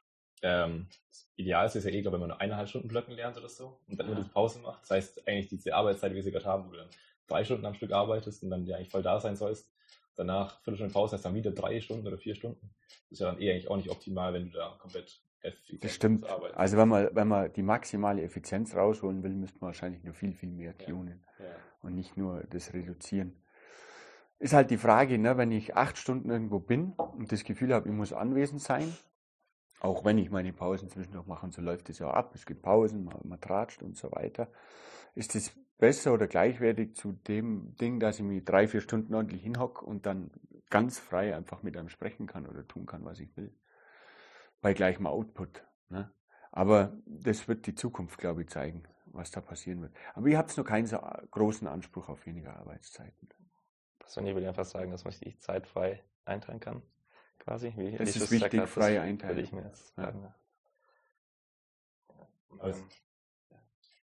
[0.43, 3.49] ähm, das Idealste ist ja eh, glaube wenn man nur eineinhalb Stunden Blöcken lernt oder
[3.49, 4.15] so und dann ja.
[4.15, 4.81] nur die Pause macht.
[4.83, 6.89] Das heißt, eigentlich diese Arbeitszeit, wie wir sie gerade haben, wo du dann
[7.31, 9.71] drei Stunden am Stück arbeitest und dann ja eigentlich voll da sein sollst.
[10.15, 12.73] Danach Viertelstunde Pause hast dann wieder drei Stunden oder vier Stunden.
[13.09, 15.93] Das ist ja dann eh eigentlich auch nicht optimal, wenn du da komplett effizient Das
[15.93, 16.29] stimmt.
[16.29, 16.59] Arbeitest.
[16.59, 20.33] Also wenn man, wenn man die maximale Effizienz rausholen will, müsste man wahrscheinlich nur viel,
[20.33, 21.45] viel mehr tunen ja.
[21.45, 21.51] Ja.
[21.81, 23.41] und nicht nur das reduzieren.
[24.39, 27.87] Ist halt die Frage, ne, wenn ich acht Stunden irgendwo bin und das Gefühl habe,
[27.87, 28.91] ich muss anwesend sein,
[29.79, 32.61] auch wenn ich meine Pausen zwischendurch mache, und so läuft es ja ab, es gibt
[32.61, 34.51] Pausen, man, man tratscht und so weiter,
[35.15, 39.41] ist das besser oder gleichwertig zu dem Ding, dass ich mich drei, vier Stunden ordentlich
[39.41, 40.29] hinhocke und dann
[40.69, 43.51] ganz frei einfach mit einem sprechen kann oder tun kann, was ich will.
[44.61, 45.65] Bei gleichem Output.
[45.89, 46.13] Ne?
[46.51, 49.93] Aber das wird die Zukunft, glaube ich, zeigen, was da passieren wird.
[50.13, 50.99] Aber ihr habt noch keinen so
[51.31, 53.29] großen Anspruch auf weniger Arbeitszeiten.
[53.97, 56.83] Persönlich würde ich einfach sagen, dass man sich die Zeit frei einteilen kann.
[57.39, 57.73] Quasi.
[57.75, 59.35] Wie das ist wichtig, frei einteilen.
[59.35, 60.21] Würde ich mir jetzt sagen.
[60.21, 60.35] Ja.
[62.59, 62.83] Also,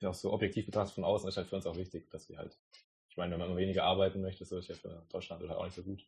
[0.03, 2.37] ja, auch so objektiv betrachtet von außen ist halt für uns auch wichtig, dass wir
[2.37, 2.57] halt,
[3.09, 5.75] ich meine, wenn man weniger arbeiten möchte, so ist ja für Deutschland halt auch nicht
[5.75, 6.05] so gut.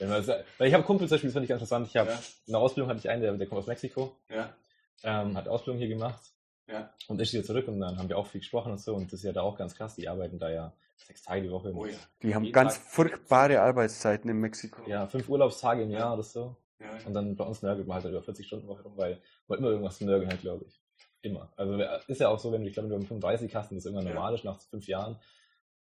[0.00, 2.16] Man, weil ich habe Kumpel zum Beispiel, das finde ich ganz interessant, ich habe, ja.
[2.46, 4.54] in der Ausbildung hatte ich einen, der, der kommt aus Mexiko, ja.
[5.02, 6.20] ähm, hat Ausbildung hier gemacht
[6.68, 6.90] ja.
[7.08, 9.20] und ist wieder zurück und dann haben wir auch viel gesprochen und so und das
[9.20, 11.72] ist ja da auch ganz krass, die arbeiten da ja sechs Tage die Woche.
[11.74, 11.96] Oh ja.
[12.22, 12.84] Die haben ganz Tag.
[12.84, 14.82] furchtbare Arbeitszeiten in Mexiko.
[14.88, 16.56] Ja, fünf Urlaubstage im Jahr oder so.
[16.80, 17.06] Ja, ja.
[17.06, 19.68] Und dann bei uns nörgelt man halt über 40 Stunden Woche rum, weil man immer
[19.68, 20.80] irgendwas zu nörgeln hat, glaube ich.
[21.22, 21.52] Immer.
[21.56, 23.84] Also ist ja auch so, wenn du, ich glaube, wenn du 35 hast und das
[23.84, 25.18] irgendwann normal ist nach fünf Jahren,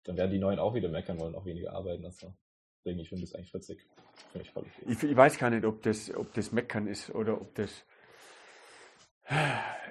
[0.02, 2.04] dann werden die Neuen auch wieder meckern wollen, auch weniger arbeiten.
[2.04, 2.34] Also,
[2.78, 3.86] deswegen, ich finde das eigentlich 40.
[4.32, 4.92] Finde ich voll okay.
[4.92, 7.84] Ich, ich, weiß gar nicht, ob das, ob das Meckern ist oder ob das.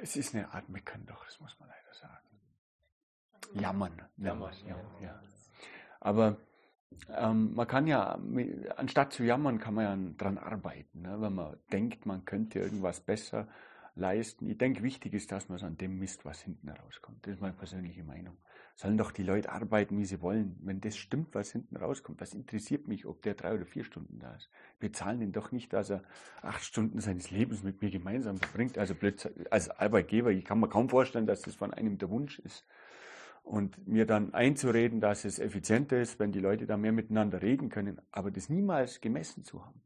[0.01, 3.61] Es ist eine Art Meckern doch, das muss man leider sagen.
[3.61, 4.01] Jammern.
[4.17, 4.75] Jammern, ja.
[5.01, 5.21] ja.
[5.99, 6.37] Aber
[7.15, 8.19] ähm, man kann ja,
[8.75, 11.01] anstatt zu jammern, kann man ja dran arbeiten.
[11.01, 11.17] Ne?
[11.19, 13.47] Wenn man denkt, man könnte irgendwas besser
[13.97, 14.49] leisten.
[14.49, 17.25] Ich denke, wichtig ist, dass man es an dem misst, was hinten rauskommt.
[17.25, 18.37] Das ist meine persönliche Meinung.
[18.75, 20.55] Sollen doch die Leute arbeiten, wie sie wollen.
[20.61, 24.19] Wenn das stimmt, was hinten rauskommt, was interessiert mich, ob der drei oder vier Stunden
[24.19, 24.49] da ist.
[24.79, 26.03] Wir zahlen ihn doch nicht, dass er
[26.43, 28.77] acht Stunden seines Lebens mit mir gemeinsam verbringt.
[28.77, 28.93] Also
[29.49, 32.65] als Arbeitgeber, ich kann mir kaum vorstellen, dass das von einem der Wunsch ist.
[33.47, 37.69] Und mir dann einzureden, dass es effizienter ist, wenn die Leute da mehr miteinander reden
[37.69, 39.81] können, aber das niemals gemessen zu haben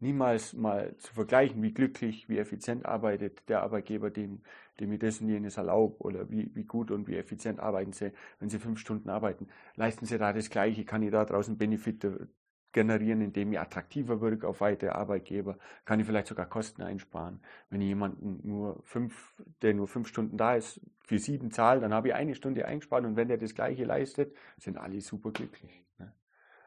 [0.00, 4.42] niemals mal zu vergleichen, wie glücklich, wie effizient arbeitet der Arbeitgeber, dem,
[4.80, 8.12] dem ich das und jenes erlaubt oder wie, wie gut und wie effizient arbeiten sie,
[8.38, 9.48] wenn sie fünf Stunden arbeiten.
[9.74, 12.28] Leisten sie da das Gleiche, kann ich da draußen Benefite
[12.76, 17.40] generieren, indem ich attraktiver wirke auf weitere Arbeitgeber, kann ich vielleicht sogar Kosten einsparen.
[17.70, 21.94] Wenn ich jemanden nur fünf, der nur fünf Stunden da ist, für sieben zahlt, dann
[21.94, 25.82] habe ich eine Stunde eingespart und wenn der das Gleiche leistet, sind alle super glücklich.
[25.96, 26.12] Ne?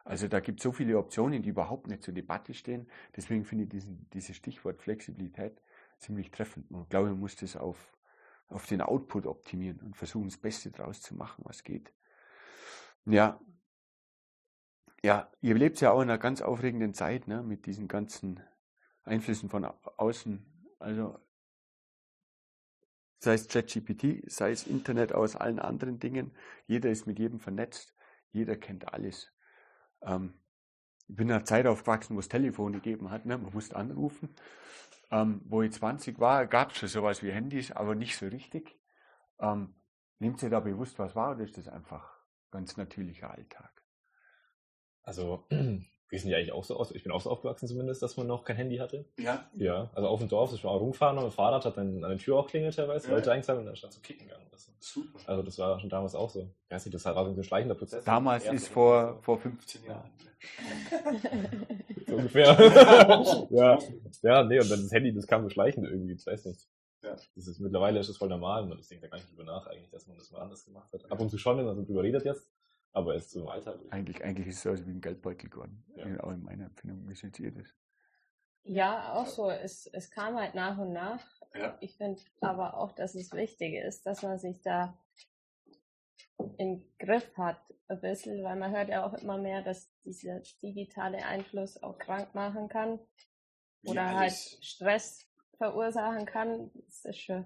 [0.03, 2.89] Also da gibt es so viele Optionen, die überhaupt nicht zur Debatte stehen.
[3.15, 5.61] Deswegen finde ich diesen, dieses Stichwort Flexibilität
[5.99, 6.71] ziemlich treffend.
[6.71, 7.95] Und glaube, man muss das auf,
[8.47, 11.93] auf den Output optimieren und versuchen, das Beste daraus zu machen, was geht.
[13.05, 13.39] Ja,
[15.03, 18.41] ja, ihr lebt ja auch in einer ganz aufregenden Zeit, ne, mit diesen ganzen
[19.03, 20.45] Einflüssen von außen.
[20.79, 21.19] Also
[23.19, 26.31] sei es ChatGPT, sei es Internet aus allen anderen Dingen.
[26.67, 27.93] Jeder ist mit jedem vernetzt.
[28.31, 29.31] Jeder kennt alles.
[30.01, 30.33] Ähm,
[31.07, 33.37] ich bin in einer Zeit aufgewachsen, wo es Telefon gegeben hat, ne?
[33.37, 34.35] man musste anrufen.
[35.11, 38.79] Ähm, wo ich 20 war, gab es schon sowas wie Handys, aber nicht so richtig.
[39.39, 39.73] Ähm,
[40.19, 42.19] nimmt ihr da bewusst was wahr oder ist das einfach
[42.51, 43.78] ganz natürlicher Alltag?
[45.09, 48.15] Also wir sind ja eigentlich auch so aus, ich bin auch so aufgewachsen zumindest, dass
[48.15, 49.05] man noch kein Handy hatte.
[49.17, 49.49] Ja.
[49.55, 52.11] Ja, also auf dem Dorf, ich war auch rumfahren und mein Fahrrad hat dann an
[52.11, 53.15] der Tür auch klingelt teilweise, ja.
[53.15, 54.45] Leute eingesagt und dann stand so kicken gegangen.
[54.55, 54.71] So.
[54.79, 55.19] Super.
[55.25, 56.49] Also das war schon damals auch so.
[56.67, 58.03] Ich weiß nicht, das war so ein schleichender Prozess.
[58.03, 60.11] Damals ist vor, vor 15 Jahren.
[62.05, 62.45] so ungefähr.
[63.49, 63.79] ja.
[64.21, 66.67] ja, nee, und dann das Handy, das kam so schleichend irgendwie, ich weiß nicht.
[67.03, 67.15] Ja.
[67.35, 69.89] Das ist, mittlerweile ist das voll normal, man denkt da gar nicht drüber nach eigentlich,
[69.89, 71.09] dass man das mal anders gemacht hat.
[71.09, 72.51] Ab und zu schon, wenn man so drüber redet jetzt,
[72.91, 73.79] aber es ist so Alter.
[73.89, 75.83] Eigentlich, eigentlich ist es so wie ein Geldbeutel geworden.
[75.95, 76.23] Ja.
[76.23, 77.07] Auch in meiner Empfindung.
[77.07, 77.67] Wie seht ihr das?
[78.63, 79.49] Ja, auch so.
[79.49, 81.23] Es, es kam halt nach und nach.
[81.53, 81.77] Ja.
[81.81, 84.97] Ich finde aber auch, dass es wichtig ist, dass man sich da
[86.57, 91.25] im Griff hat, ein bisschen, weil man hört ja auch immer mehr, dass dieser digitale
[91.25, 92.99] Einfluss auch krank machen kann
[93.83, 96.71] oder ja, halt Stress verursachen kann.
[96.85, 97.45] Das ist schon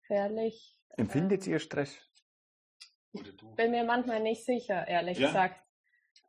[0.00, 0.76] gefährlich.
[0.96, 1.96] Empfindet ähm, ihr Stress?
[3.56, 5.28] Bin mir manchmal nicht sicher, ehrlich ja?
[5.28, 5.62] gesagt.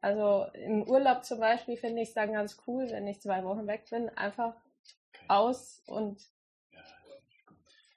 [0.02, 3.68] Also im Urlaub zum Beispiel finde ich es dann ganz cool, wenn ich zwei Wochen
[3.68, 4.56] weg bin, einfach
[5.14, 5.26] okay.
[5.28, 6.22] aus und
[6.72, 6.84] ja,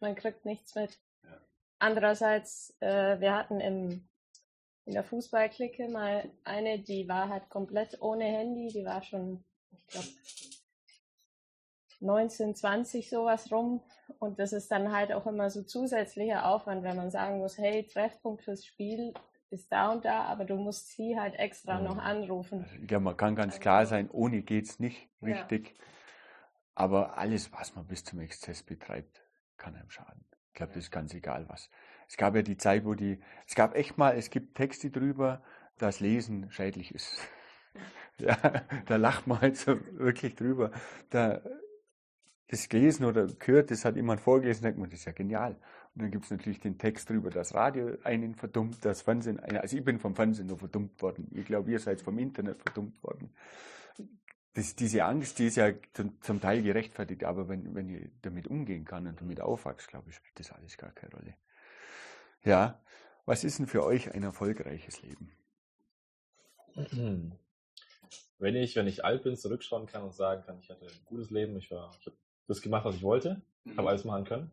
[0.00, 0.98] man kriegt nichts mit.
[1.22, 1.40] Ja.
[1.78, 4.08] Andererseits, äh, wir hatten im,
[4.86, 9.86] in der Fußballklicke mal eine, die war halt komplett ohne Handy, die war schon, ich
[9.88, 10.08] glaube,
[12.00, 13.82] 19, 20 sowas rum.
[14.18, 17.86] Und das ist dann halt auch immer so zusätzlicher Aufwand, wenn man sagen muss, hey,
[17.86, 19.14] Treffpunkt fürs Spiel
[19.50, 21.84] ist da und da, aber du musst sie halt extra mhm.
[21.84, 22.64] noch anrufen.
[22.88, 25.68] Ja, man kann ganz klar sein, ohne geht's nicht richtig.
[25.76, 25.84] Ja.
[26.76, 29.22] Aber alles, was man bis zum Exzess betreibt,
[29.56, 30.24] kann einem schaden.
[30.48, 31.68] Ich glaube, das ist ganz egal was.
[32.08, 35.42] Es gab ja die Zeit, wo die, es gab echt mal, es gibt Texte drüber,
[35.78, 37.18] dass Lesen schädlich ist.
[38.18, 38.36] ja,
[38.86, 40.70] da lacht man halt so wirklich drüber.
[41.10, 41.40] Da,
[42.50, 45.52] das gelesen oder gehört, das hat jemand vorgelesen, denkt man, das ist ja genial.
[45.94, 49.76] Und dann gibt es natürlich den Text darüber, das Radio einen verdummt, das Fernsehen, also
[49.76, 51.28] ich bin vom Fernsehen nur verdummt worden.
[51.32, 53.32] Ich glaube, ihr seid vom Internet verdummt worden.
[54.54, 58.48] Das, diese Angst, die ist ja zum, zum, Teil gerechtfertigt, aber wenn, wenn ich damit
[58.48, 61.34] umgehen kann und damit aufwachse, glaube ich, spielt das alles gar keine Rolle.
[62.42, 62.82] Ja,
[63.26, 65.30] was ist denn für euch ein erfolgreiches Leben?
[68.38, 71.28] Wenn ich, wenn ich alt bin, zurückschauen kann und sagen kann, ich hatte ein gutes
[71.28, 72.16] Leben, ich, war, ich habe
[72.50, 73.76] das gemacht, was ich wollte, mhm.
[73.76, 74.52] habe alles machen können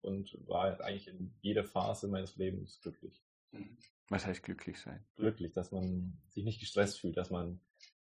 [0.00, 3.22] und war eigentlich in jeder Phase meines Lebens glücklich.
[3.50, 3.76] Mhm.
[4.08, 5.04] Was heißt glücklich sein?
[5.16, 7.60] Glücklich, dass man sich nicht gestresst fühlt, dass man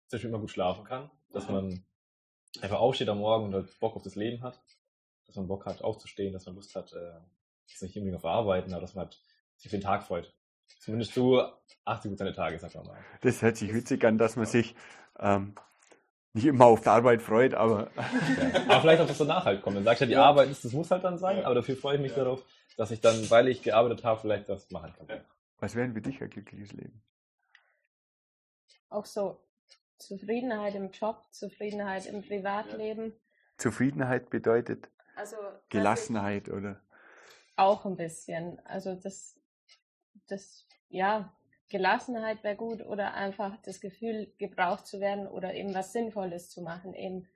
[0.08, 1.54] zum Beispiel immer gut schlafen kann, dass mhm.
[1.54, 1.84] man
[2.60, 4.60] einfach aufsteht am Morgen und Bock auf das Leben hat,
[5.26, 7.20] dass man Bock hat aufzustehen, dass man Lust hat, äh,
[7.82, 9.20] nicht unbedingt auf Arbeiten, aber dass man halt
[9.56, 10.34] sich auf den Tag freut.
[10.80, 11.40] Zumindest so
[11.84, 12.98] 80 Prozent der Tage, sag mal.
[13.20, 14.74] Das hört sich witzig an, dass man sich
[15.18, 15.54] ähm,
[16.32, 17.90] nicht immer auf der Arbeit freut, aber.
[18.68, 19.76] aber vielleicht auch, dass danach halt kommt.
[19.76, 20.24] Dann sagst du ja, die ja.
[20.24, 22.24] Arbeit ist, das muss halt dann sein, aber dafür freue ich mich ja.
[22.24, 22.44] darauf,
[22.76, 25.20] dass ich dann, weil ich gearbeitet habe, vielleicht das machen kann.
[25.58, 27.02] Was wäre für dich ein glückliches Leben?
[28.88, 29.40] Auch so
[29.98, 33.12] Zufriedenheit im Job, Zufriedenheit im Privatleben.
[33.58, 35.36] Zufriedenheit bedeutet also,
[35.68, 36.80] Gelassenheit, oder?
[37.56, 38.58] Auch ein bisschen.
[38.64, 39.38] Also das,
[40.28, 41.32] das, ja,
[41.70, 46.62] Gelassenheit wäre gut oder einfach das Gefühl, gebraucht zu werden oder eben was Sinnvolles zu
[46.62, 46.94] machen.
[46.94, 47.28] Eben,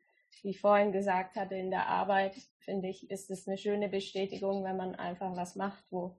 [0.42, 4.64] wie ich vorhin gesagt hatte, in der Arbeit, finde ich, ist es eine schöne Bestätigung,
[4.64, 6.16] wenn man einfach was macht, wo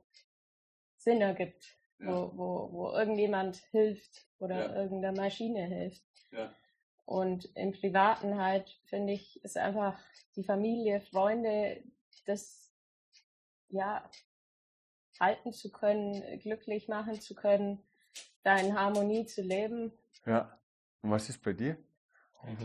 [0.95, 2.07] Sinn ergibt, ja.
[2.07, 4.75] wo, wo, wo irgendjemand hilft oder ja.
[4.75, 6.03] irgendeine Maschine hilft.
[6.31, 6.53] Ja.
[7.03, 9.99] Und im Privaten halt, finde ich, ist einfach
[10.35, 11.83] die Familie, Freunde,
[12.25, 12.73] das,
[13.69, 14.09] ja,
[15.19, 17.83] halten zu können, glücklich machen zu können,
[18.45, 19.91] da in Harmonie zu leben.
[20.25, 20.57] Ja.
[21.01, 21.77] Und was ist bei dir?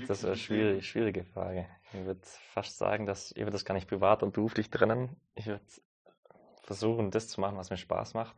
[0.07, 1.67] Das ist eine schwierige, schwierige Frage.
[1.93, 5.17] Ich würde fast sagen, dass ich würde das gar nicht privat und beruflich trennen.
[5.35, 5.65] Ich würde
[6.63, 8.37] versuchen, das zu machen, was mir Spaß macht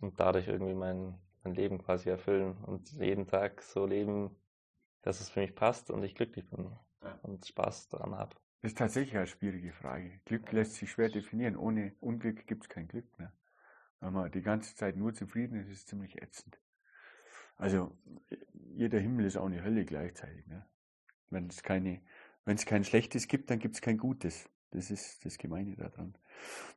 [0.00, 4.34] und dadurch irgendwie mein, mein Leben quasi erfüllen und jeden Tag so leben,
[5.02, 6.76] dass es für mich passt und ich glücklich bin
[7.22, 8.34] und Spaß daran habe.
[8.62, 10.20] Das ist tatsächlich eine schwierige Frage.
[10.24, 11.56] Glück lässt sich schwer definieren.
[11.56, 13.32] Ohne Unglück gibt es kein Glück mehr.
[14.02, 16.58] Wenn man die ganze Zeit nur zufrieden ist, ist es ziemlich ätzend.
[17.56, 17.96] Also
[18.74, 20.44] jeder Himmel ist auch eine Hölle gleichzeitig.
[20.48, 20.66] Ne?
[21.30, 22.02] Wenn es keine,
[22.44, 24.50] wenn es kein Schlechtes gibt, dann gibt es kein Gutes.
[24.72, 26.18] Das ist das Gemeine daran.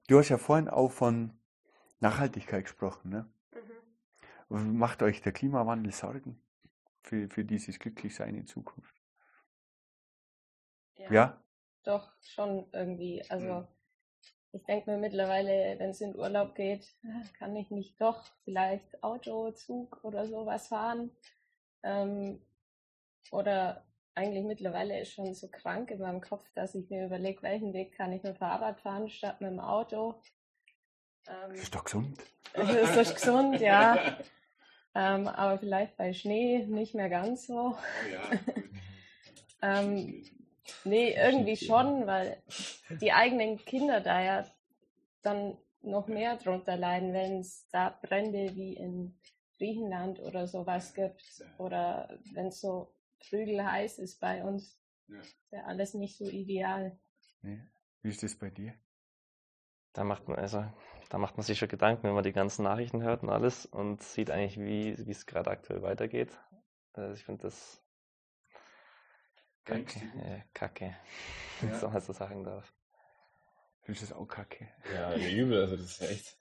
[0.08, 1.34] Du hast ja vorhin auch von
[2.00, 3.10] Nachhaltigkeit gesprochen.
[3.10, 3.28] Ne?
[4.50, 4.78] Mhm.
[4.78, 6.40] Macht euch der Klimawandel Sorgen
[7.02, 9.02] für, für dieses Glücklichsein in Zukunft?
[10.98, 11.44] Ja, ja?
[11.86, 13.24] Doch, schon irgendwie.
[13.30, 13.75] Also mhm
[14.56, 16.88] ich denke mir mittlerweile, wenn es in Urlaub geht,
[17.38, 21.12] kann ich nicht doch vielleicht Auto, Zug oder sowas fahren.
[21.84, 22.40] Ähm,
[23.32, 23.84] oder
[24.16, 27.98] eigentlich mittlerweile ist schon so krank in meinem Kopf, dass ich mir überlege, welchen Weg
[27.98, 30.16] kann ich mit dem Fahrrad fahren statt mit dem Auto.
[31.28, 32.18] Ähm, ist doch gesund.
[32.54, 34.18] Ist doch gesund, ja.
[34.96, 37.78] ähm, aber vielleicht bei Schnee nicht mehr ganz so.
[38.10, 38.40] Ja.
[39.82, 40.24] ähm,
[40.84, 42.42] Nee, irgendwie schon, weil
[43.02, 44.46] die eigenen Kinder da ja
[45.22, 49.20] dann noch mehr drunter leiden, wenn es da Brände wie in
[49.58, 52.94] Griechenland oder sowas gibt oder wenn es so
[53.30, 54.80] prügelheiß ist bei uns.
[55.08, 55.20] Ja.
[55.20, 56.98] Ist ja alles nicht so ideal.
[57.42, 57.62] Nee.
[58.02, 58.74] Wie ist das bei dir?
[59.94, 60.66] Da macht man also,
[61.10, 64.02] da macht man sich schon Gedanken, wenn man die ganzen Nachrichten hört und alles und
[64.04, 66.38] sieht eigentlich, wie es gerade aktuell weitergeht.
[66.94, 67.85] Also ich finde das
[69.66, 70.00] Kacke.
[70.16, 70.96] Ja, Kacke.
[71.62, 71.82] Ja.
[71.82, 72.74] Wenn man so sagen darf.
[73.82, 74.68] Findest du das auch kacke?
[74.94, 76.38] Ja, übel, also das ist ja echt.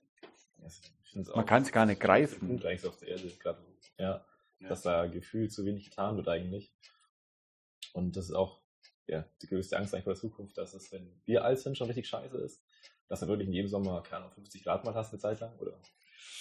[1.34, 2.48] Man kann es gar nicht greifen.
[2.48, 3.62] Punkt eigentlich auf der Erde, gerade.
[3.98, 4.24] Ja,
[4.58, 6.72] ja, dass da gefühlt zu wenig getan wird eigentlich.
[7.92, 8.60] Und das ist auch
[9.06, 11.86] ja, die größte Angst eigentlich vor der Zukunft, dass es, wenn wir alt sind, schon
[11.86, 12.62] richtig scheiße ist,
[13.08, 15.54] dass du wirklich in jedem Sommer, keine Ahnung, 50 Grad mal hast eine Zeit lang
[15.58, 15.78] oder,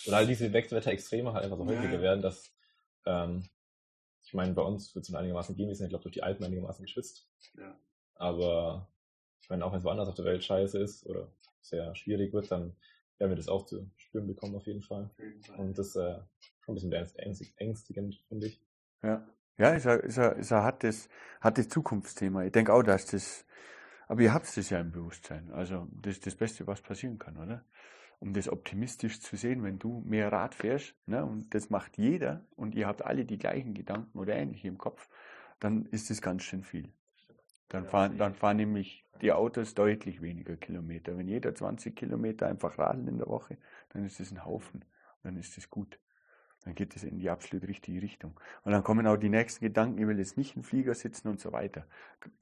[0.07, 2.01] oder halt diese Wechselwetterextreme halt einfach so häufiger ja.
[2.01, 2.55] werden, dass,
[3.05, 3.49] ähm,
[4.33, 6.43] ich meine, bei uns wird es einigermaßen gehen, wir sind ja, glaube durch die Alpen
[6.43, 7.29] einigermaßen geschützt.
[7.55, 7.77] Ja.
[8.15, 8.89] Aber
[9.39, 12.49] ich meine, auch wenn es woanders auf der Welt scheiße ist oder sehr schwierig wird,
[12.49, 12.75] dann
[13.19, 15.11] werden wir das auch zu spüren bekommen auf jeden Fall.
[15.19, 15.59] Jeden Fall.
[15.59, 16.17] Und das äh,
[16.61, 18.59] schon ein bisschen ängstigend, finde ich.
[19.03, 19.23] Ja.
[19.59, 22.43] Ja, ist ein, ist ein, ist ein hartes, hartes Zukunftsthema.
[22.45, 23.45] Ich denke auch, dass das,
[24.07, 25.51] aber ihr habt das ja im Bewusstsein.
[25.51, 27.63] Also, das ist das Beste, was passieren kann, oder?
[28.23, 32.39] Um das optimistisch zu sehen, wenn du mehr Rad fährst, ne, und das macht jeder,
[32.55, 35.09] und ihr habt alle die gleichen Gedanken oder ähnliche im Kopf,
[35.59, 36.87] dann ist das ganz schön viel.
[37.67, 41.17] Dann fahren, dann fahren nämlich die Autos deutlich weniger Kilometer.
[41.17, 43.57] Wenn jeder 20 Kilometer einfach radeln in der Woche,
[43.89, 44.85] dann ist das ein Haufen.
[45.23, 45.99] Dann ist das gut.
[46.63, 48.39] Dann geht es in die absolut richtige Richtung.
[48.63, 51.41] Und dann kommen auch die nächsten Gedanken, ich will jetzt nicht im Flieger sitzen und
[51.41, 51.85] so weiter.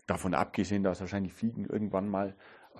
[0.06, 2.36] Davon abgesehen, dass wahrscheinlich Fliegen irgendwann mal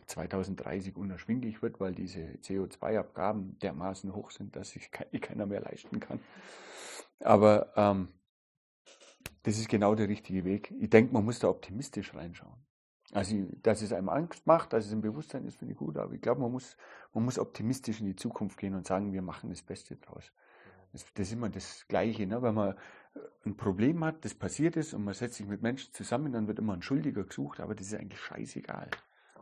[0.08, 6.20] 2030 unerschwinglich wird, weil diese CO2-Abgaben dermaßen hoch sind, dass sich keiner mehr leisten kann.
[7.20, 8.10] Aber ähm,
[9.44, 10.74] das ist genau der richtige Weg.
[10.80, 12.56] Ich denke, man muss da optimistisch reinschauen.
[13.14, 16.14] Also, dass es einem Angst macht, dass es ein Bewusstsein ist, finde ich gut, aber
[16.14, 16.78] ich glaube, man muss,
[17.14, 20.32] man muss optimistisch in die Zukunft gehen und sagen, wir machen das Beste draus.
[20.94, 22.42] Das, das ist immer das Gleiche, ne?
[22.42, 22.76] wenn man
[23.46, 26.60] ein Problem hat, das passiert ist und man setzt sich mit Menschen zusammen, dann wird
[26.60, 28.90] immer ein Schuldiger gesucht, aber das ist eigentlich scheißegal,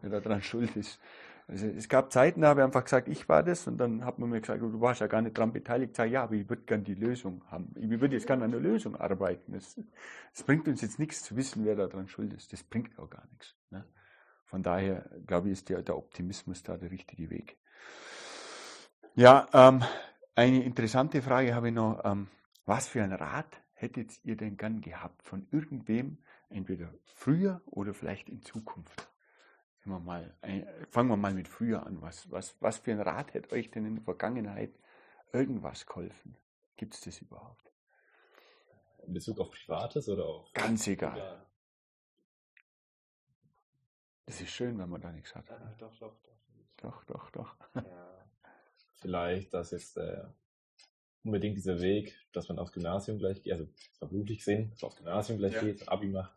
[0.01, 0.99] wer daran schuld ist.
[1.47, 4.19] Also es gab Zeiten, da habe ich einfach gesagt, ich war das und dann hat
[4.19, 5.91] man mir gesagt, du warst ja gar nicht daran beteiligt.
[5.91, 7.73] Ich sage, ja, aber ich würde gerne die Lösung haben.
[7.75, 9.55] Ich würde jetzt gerne an der Lösung arbeiten.
[9.55, 9.75] Es
[10.45, 12.53] bringt uns jetzt nichts zu wissen, wer daran schuld ist.
[12.53, 13.55] Das bringt auch gar nichts.
[13.71, 13.83] Ne?
[14.45, 17.57] Von daher, glaube ich, ist der, der Optimismus da der richtige Weg.
[19.15, 19.83] Ja, ähm,
[20.35, 22.01] eine interessante Frage habe ich noch.
[22.05, 22.27] Ähm,
[22.65, 28.29] was für ein Rat hättet ihr denn gern gehabt von irgendwem, entweder früher oder vielleicht
[28.29, 29.09] in Zukunft?
[29.89, 30.35] Wir mal,
[30.89, 32.01] fangen wir mal mit früher an.
[32.01, 34.71] Was, was, was für ein Rat hätte euch denn in der Vergangenheit
[35.33, 36.35] irgendwas geholfen?
[36.75, 37.71] Gibt es das überhaupt?
[39.05, 40.53] In Bezug auf Privates oder auf?
[40.53, 41.17] Ganz egal.
[41.17, 41.45] Ja.
[44.25, 45.49] Es ist schön, wenn man da nichts hat.
[45.49, 46.29] Ja, doch, doch, doch.
[46.77, 47.55] Doch, doch, doch.
[47.75, 48.25] Ja.
[49.01, 50.23] Vielleicht, dass jetzt äh,
[51.23, 53.67] unbedingt dieser Weg, dass man aufs Gymnasium gleich geht, also
[53.99, 55.61] beruflich gesehen, dass man aufs Gymnasium gleich ja.
[55.61, 56.33] geht, Abi macht,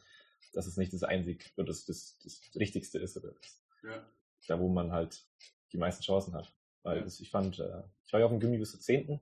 [0.52, 4.06] dass es nicht das einzig oder das, das, das Richtigste ist oder das, ja.
[4.48, 5.24] da, wo man halt
[5.72, 6.52] die meisten Chancen hat.
[6.82, 7.02] Weil ja.
[7.04, 9.20] das, ich fand, äh, ich war ja auf dem Gimmi bis zur 10.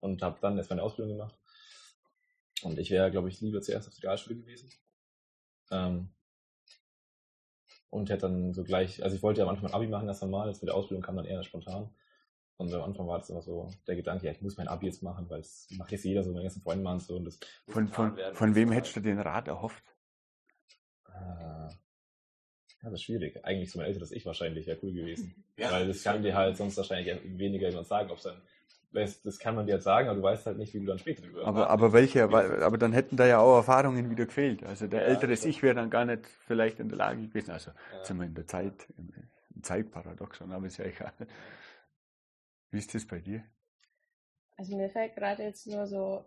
[0.00, 1.36] und habe dann erst meine Ausbildung gemacht.
[2.62, 4.70] Und ich wäre, glaube ich, lieber zuerst auf der Realschule gewesen.
[5.70, 6.10] Ähm,
[7.90, 10.22] und hätte dann so gleich, also ich wollte ja am Anfang mein Abi machen erst
[10.22, 11.90] einmal, jetzt mit der Ausbildung kam dann eher spontan.
[12.56, 15.02] Und am Anfang war das immer so der Gedanke, ja, ich muss mein Abi jetzt
[15.02, 17.16] machen, weil es macht jetzt jeder so, meine ganzen Freunde machen so.
[17.16, 19.82] Und das von von, von wem hättest du den Rat erhofft?
[21.20, 21.72] Äh,
[22.82, 23.44] ja, das ist schwierig.
[23.44, 25.34] Eigentlich so mein älteres Ich wahrscheinlich wäre cool gewesen.
[25.56, 28.40] Ja, Weil das kann dir halt sonst wahrscheinlich weniger jemand sagen, ob dann
[28.92, 31.22] das kann man dir halt sagen, aber du weißt halt nicht, wie du dann später
[31.22, 34.64] drüber Aber, aber welche, aber dann hätten da ja auch Erfahrungen wieder gefehlt.
[34.64, 37.52] Also der ja, ältere Ich wäre dann gar nicht vielleicht in der Lage gewesen.
[37.52, 38.04] Also ja.
[38.04, 39.12] sind wir in der Zeit, im,
[39.54, 41.12] im Zeitparadoxon, aber ist ja egal.
[42.70, 43.44] Wie ist das bei dir?
[44.56, 46.24] Also mir fällt gerade jetzt nur so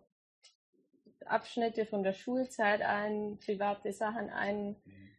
[1.27, 4.75] Abschnitte von der Schulzeit ein, private Sachen ein.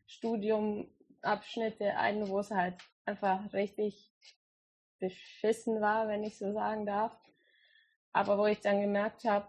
[0.07, 4.13] Studiumabschnitte ein, wo es halt einfach richtig
[4.99, 7.17] beschissen war, wenn ich so sagen darf.
[8.13, 9.47] Aber wo ich dann gemerkt habe,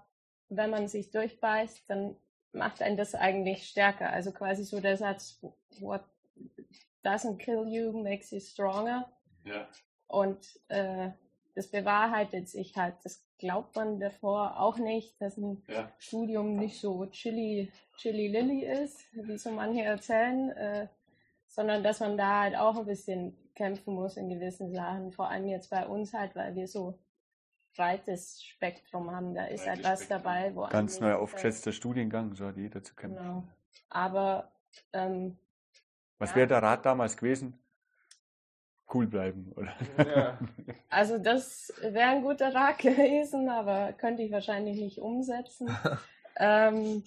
[0.50, 2.16] wenn man sich durchbeißt, dann
[2.52, 4.10] macht einen das eigentlich stärker.
[4.10, 5.40] Also quasi so der Satz,
[5.80, 6.04] what
[7.04, 9.12] doesn't kill you makes you stronger.
[9.44, 9.68] Ja.
[10.08, 11.12] Und äh,
[11.56, 12.96] das bewahrheitet sich halt.
[13.04, 15.90] Das glaubt man davor auch nicht, dass ein ja.
[15.98, 20.88] Studium nicht so chilly, chilly lilly ist, wie so manche erzählen, äh,
[21.48, 25.14] sondern dass man da halt auch ein bisschen kämpfen muss in gewissen Sachen.
[25.14, 27.00] Vor allem jetzt bei uns halt, weil wir so
[27.76, 29.34] breites Spektrum haben.
[29.34, 33.18] Da ist halt was dabei, wo ganz neu aufgesetzter Studiengang, so hat jeder zu kämpfen.
[33.18, 33.44] Genau.
[33.90, 34.52] Aber
[34.94, 35.38] ähm,
[36.18, 36.38] was ja.
[36.38, 37.58] wäre der Rat damals gewesen?
[38.96, 39.76] Cool bleiben, oder?
[39.98, 40.40] Ja.
[40.90, 45.70] Also das wäre ein guter Rat gewesen, aber könnte ich wahrscheinlich nicht umsetzen.
[46.38, 47.04] ähm,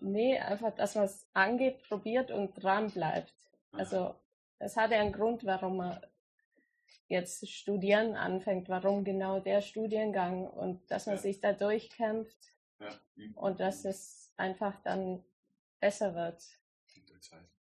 [0.00, 3.34] nee, einfach, dass man es angeht, probiert und dran bleibt.
[3.72, 4.14] Also
[4.60, 5.98] es hat ja einen Grund, warum man
[7.08, 11.22] jetzt studieren anfängt, warum genau der Studiengang und dass man ja.
[11.22, 12.38] sich da durchkämpft
[12.78, 12.90] ja.
[13.34, 15.24] und dass es einfach dann
[15.80, 16.40] besser wird.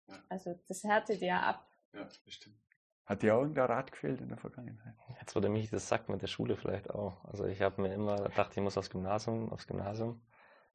[0.08, 0.24] Ja.
[0.30, 1.68] Also das härtet ja ab.
[1.94, 2.63] Ja, bestimmt.
[3.06, 4.96] Hat dir auch irgendein Rad gefehlt in der Vergangenheit?
[5.20, 7.24] Jetzt wurde mich das sagt mit der Schule vielleicht auch.
[7.26, 10.22] Also ich habe mir immer gedacht, ich muss aufs Gymnasium, aufs Gymnasium.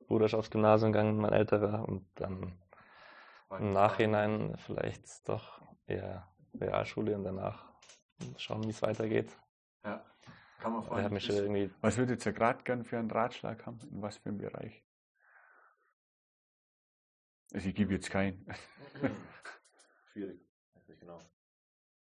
[0.06, 2.58] Bruder ist aufs Gymnasium gegangen, mein älterer, und dann
[3.50, 7.72] im Nachhinein vielleicht doch eher Realschule und danach
[8.36, 9.30] schauen, wie es weitergeht.
[9.84, 10.04] Ja,
[10.58, 11.14] kann man fragen.
[11.14, 13.80] Mich irgendwie was würdet ihr gerade gern für einen Ratschlag haben?
[13.90, 14.84] In was für einem Bereich?
[17.54, 18.46] Also ich gebe jetzt keinen.
[20.12, 20.40] Schwierig,
[21.00, 21.18] genau.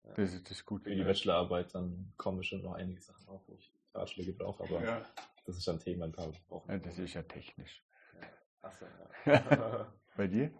[0.03, 0.13] Ja.
[0.15, 0.83] Das, ist, das ist gut.
[0.83, 4.83] Für die Bachelorarbeit dann kommen schon noch einige Sachen auf, wo ich Ratschläge brauche, aber
[4.83, 5.01] ja.
[5.45, 6.71] das ist ein Thema ein paar Wochen.
[6.71, 7.83] Ja, das ist ja technisch.
[8.19, 8.27] Ja.
[8.61, 8.85] Achso,
[9.25, 9.87] ja.
[10.17, 10.51] Bei dir?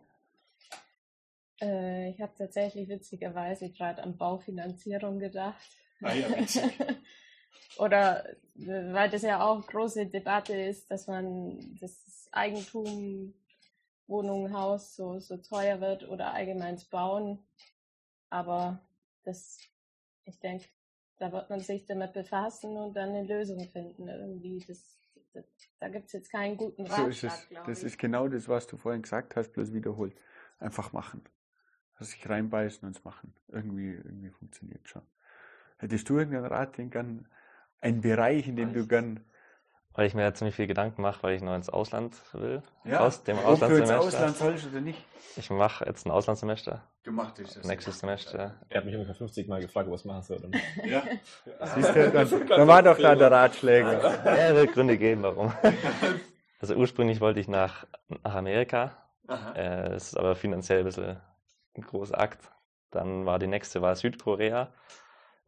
[1.62, 5.62] Äh, ich habe tatsächlich witzigerweise gerade an Baufinanzierung gedacht.
[6.02, 6.28] Ah ja.
[7.78, 8.26] Oder
[8.56, 13.34] weil das ja auch große Debatte ist, dass man das Eigentum,
[14.08, 17.40] Wohnung, Haus so, so teuer wird oder allgemein bauen.
[18.30, 18.80] Aber
[19.24, 19.58] das,
[20.26, 20.66] ich denke,
[21.18, 24.08] da wird man sich damit befassen und dann eine Lösung finden.
[24.08, 25.00] Irgendwie, das,
[25.34, 25.46] das
[25.80, 27.06] da gibt es jetzt keinen guten Ratschlag.
[27.06, 27.50] So ist es.
[27.66, 27.86] Das ich.
[27.86, 30.16] ist genau das, was du vorhin gesagt hast, bloß wiederholt.
[30.60, 31.24] Einfach machen.
[32.00, 33.36] Sich reinbeißen und es machen.
[33.48, 35.04] Irgendwie, irgendwie funktioniert schon.
[35.78, 37.28] Hättest du irgendeinen Rat, den gern,
[37.80, 39.24] einen Bereich, in dem du gern
[39.94, 42.62] weil ich mir ja ziemlich viel Gedanken mache, weil ich noch ins Ausland will.
[42.86, 43.96] Ja, aus dem Auslandssemester.
[43.96, 45.04] ins Ausland sollst oder nicht?
[45.38, 46.82] Ich mache jetzt ein Auslandssemester.
[47.04, 47.66] Gemacht ist das.
[47.66, 48.56] Nächstes Semester.
[48.70, 50.42] Er hat mich ungefähr 50 Mal gefragt, was machen soll.
[50.86, 51.04] Ja.
[51.76, 54.26] Siehst du, dann, dann war doch da der Ratschläger.
[54.26, 55.54] Ja, wird Gründe geben, warum.
[56.60, 57.88] Also ursprünglich wollte ich nach,
[58.24, 58.92] nach Amerika.
[59.56, 61.18] Äh, das ist aber finanziell ein bisschen
[61.76, 62.52] ein großer Akt.
[62.92, 64.68] Dann war die nächste war Südkorea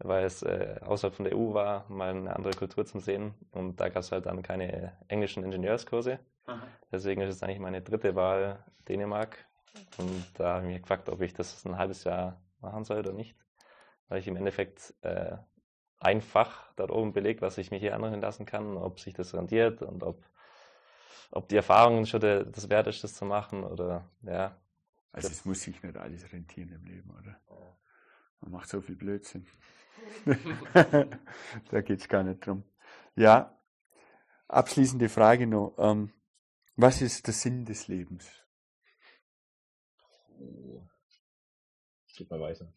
[0.04, 3.34] weil es äh, außerhalb von der EU war, mal eine andere Kultur zum Sehen.
[3.52, 6.20] Und da gab es halt dann keine englischen Ingenieurskurse.
[6.46, 6.68] Aha.
[6.92, 9.46] Deswegen ist es eigentlich meine dritte Wahl Dänemark.
[9.98, 13.14] Und da habe ich mich gefragt, ob ich das ein halbes Jahr machen soll oder
[13.14, 13.36] nicht.
[14.08, 15.38] Weil ich im Endeffekt äh,
[16.00, 19.34] ein Fach dort oben belegt, was ich mir hier anrechnen lassen kann, ob sich das
[19.34, 20.24] rendiert und ob,
[21.32, 24.56] ob die Erfahrungen schon der, das wert ist, das zu machen oder ja.
[25.12, 27.40] Also es muss sich nicht alles rentieren im Leben, oder?
[28.44, 29.46] Man macht so viel Blödsinn.
[31.72, 32.64] da geht es gar nicht drum.
[33.16, 33.58] Ja,
[34.48, 35.76] abschließende Frage noch.
[35.78, 36.14] Ähm,
[36.76, 38.30] was ist der Sinn des Lebens?
[40.40, 40.82] Oh.
[42.16, 42.74] Geht mal weiter.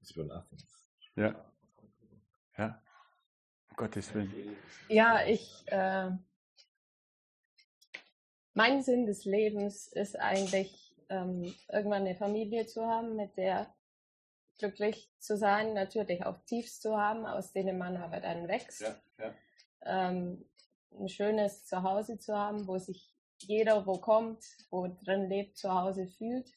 [0.00, 0.66] Muss nachdenken.
[1.16, 1.52] Ja.
[2.56, 2.82] Ja.
[3.70, 4.56] Um Gottes Willen.
[4.88, 5.64] Ja, ich.
[5.66, 6.10] Äh,
[8.54, 13.72] mein Sinn des Lebens ist eigentlich, ähm, irgendwann eine Familie zu haben, mit der
[14.58, 18.80] glücklich zu sein, natürlich auch Tiefs zu haben, aus denen man aber dann wächst.
[18.80, 19.34] Ja, ja.
[19.82, 20.44] Ähm,
[20.98, 26.06] ein schönes Zuhause zu haben, wo sich jeder, wo kommt, wo drin lebt, zu Hause
[26.06, 26.50] fühlt.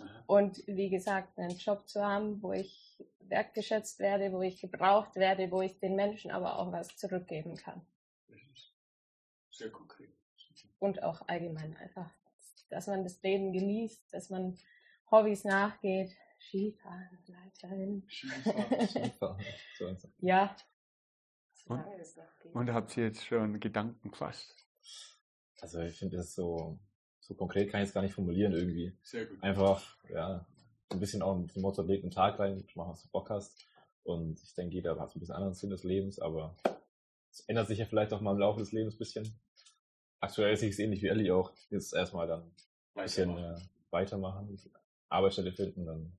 [0.00, 0.24] Aha.
[0.26, 5.50] Und wie gesagt, einen Job zu haben, wo ich wertgeschätzt werde, wo ich gebraucht werde,
[5.50, 7.84] wo ich den Menschen aber auch was zurückgeben kann.
[9.50, 10.10] Sehr konkret.
[10.78, 12.08] Und auch allgemein einfach,
[12.70, 14.56] dass man das Leben genießt, dass man
[15.10, 18.02] Hobbys nachgeht, Skifahren weiterhin.
[18.08, 19.44] Skifahren.
[20.18, 20.56] ja.
[21.66, 21.84] Und,
[22.54, 24.54] und habt ihr jetzt schon Gedanken gefasst?
[25.60, 26.78] Also ich finde das so,
[27.20, 28.96] so konkret kann ich es gar nicht formulieren irgendwie.
[29.02, 29.42] Sehr gut.
[29.42, 30.46] Einfach, ja,
[30.90, 33.66] ein bisschen auch mit dem Motto, legt einen Tag rein, mach was du Bock hast.
[34.04, 36.56] Und ich denke, jeder hat so ein bisschen anderen Sinn des Lebens, aber
[37.30, 39.38] es ändert sich ja vielleicht auch mal im Laufe des Lebens ein bisschen.
[40.20, 41.52] Aktuell sehe ich es ähnlich wie Ellie auch.
[41.68, 42.42] Jetzt erstmal dann
[42.94, 43.56] ein bisschen äh,
[43.90, 44.58] weitermachen,
[45.10, 46.12] Arbeitsstelle finden, dann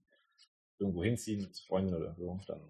[0.80, 2.62] irgendwo hinziehen mit Freunden oder so, dann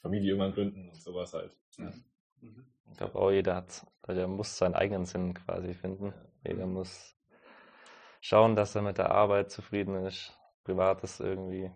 [0.00, 1.56] Familie irgendwann gründen und sowas halt.
[1.78, 1.92] Ja.
[2.40, 2.66] Mhm.
[2.90, 6.06] Ich glaube auch jeder hat, jeder muss seinen eigenen Sinn quasi finden.
[6.06, 6.50] Ja.
[6.52, 7.16] Jeder muss
[8.20, 11.70] schauen, dass er mit der Arbeit zufrieden ist, Privates irgendwie.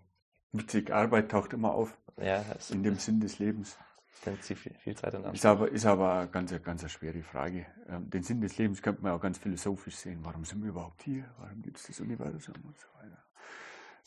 [0.53, 1.97] Witzig, Arbeit taucht immer auf.
[2.17, 3.79] Ja, in dem Sinn des Lebens.
[4.27, 5.35] Nimmt sie viel, viel Zeit in Anspruch.
[5.35, 7.67] Ist aber, ist aber eine ganz, ganz eine schwere Frage.
[7.89, 10.21] Ähm, den Sinn des Lebens könnte man auch ganz philosophisch sehen.
[10.25, 11.33] Warum sind wir überhaupt hier?
[11.39, 13.28] Warum gibt es das Universum und so weiter?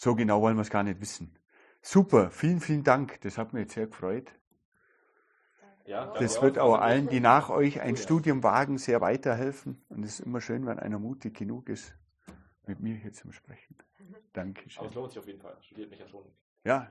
[0.04, 1.32] So genau wollen wir es gar nicht wissen.
[1.80, 3.22] Super, vielen, vielen Dank.
[3.22, 4.32] Das hat mich jetzt sehr gefreut.
[5.86, 9.86] Ja, das wird auch allen, die nach euch ein Studium wagen, sehr weiterhelfen.
[9.90, 11.94] Und es ist immer schön, wenn einer mutig genug ist,
[12.66, 13.76] mit mir hier zu sprechen.
[14.34, 14.80] Danke schön.
[14.80, 15.56] Aber es lohnt sich auf jeden Fall.
[15.62, 16.26] Studiert mich ja schon.
[16.64, 16.90] Ja,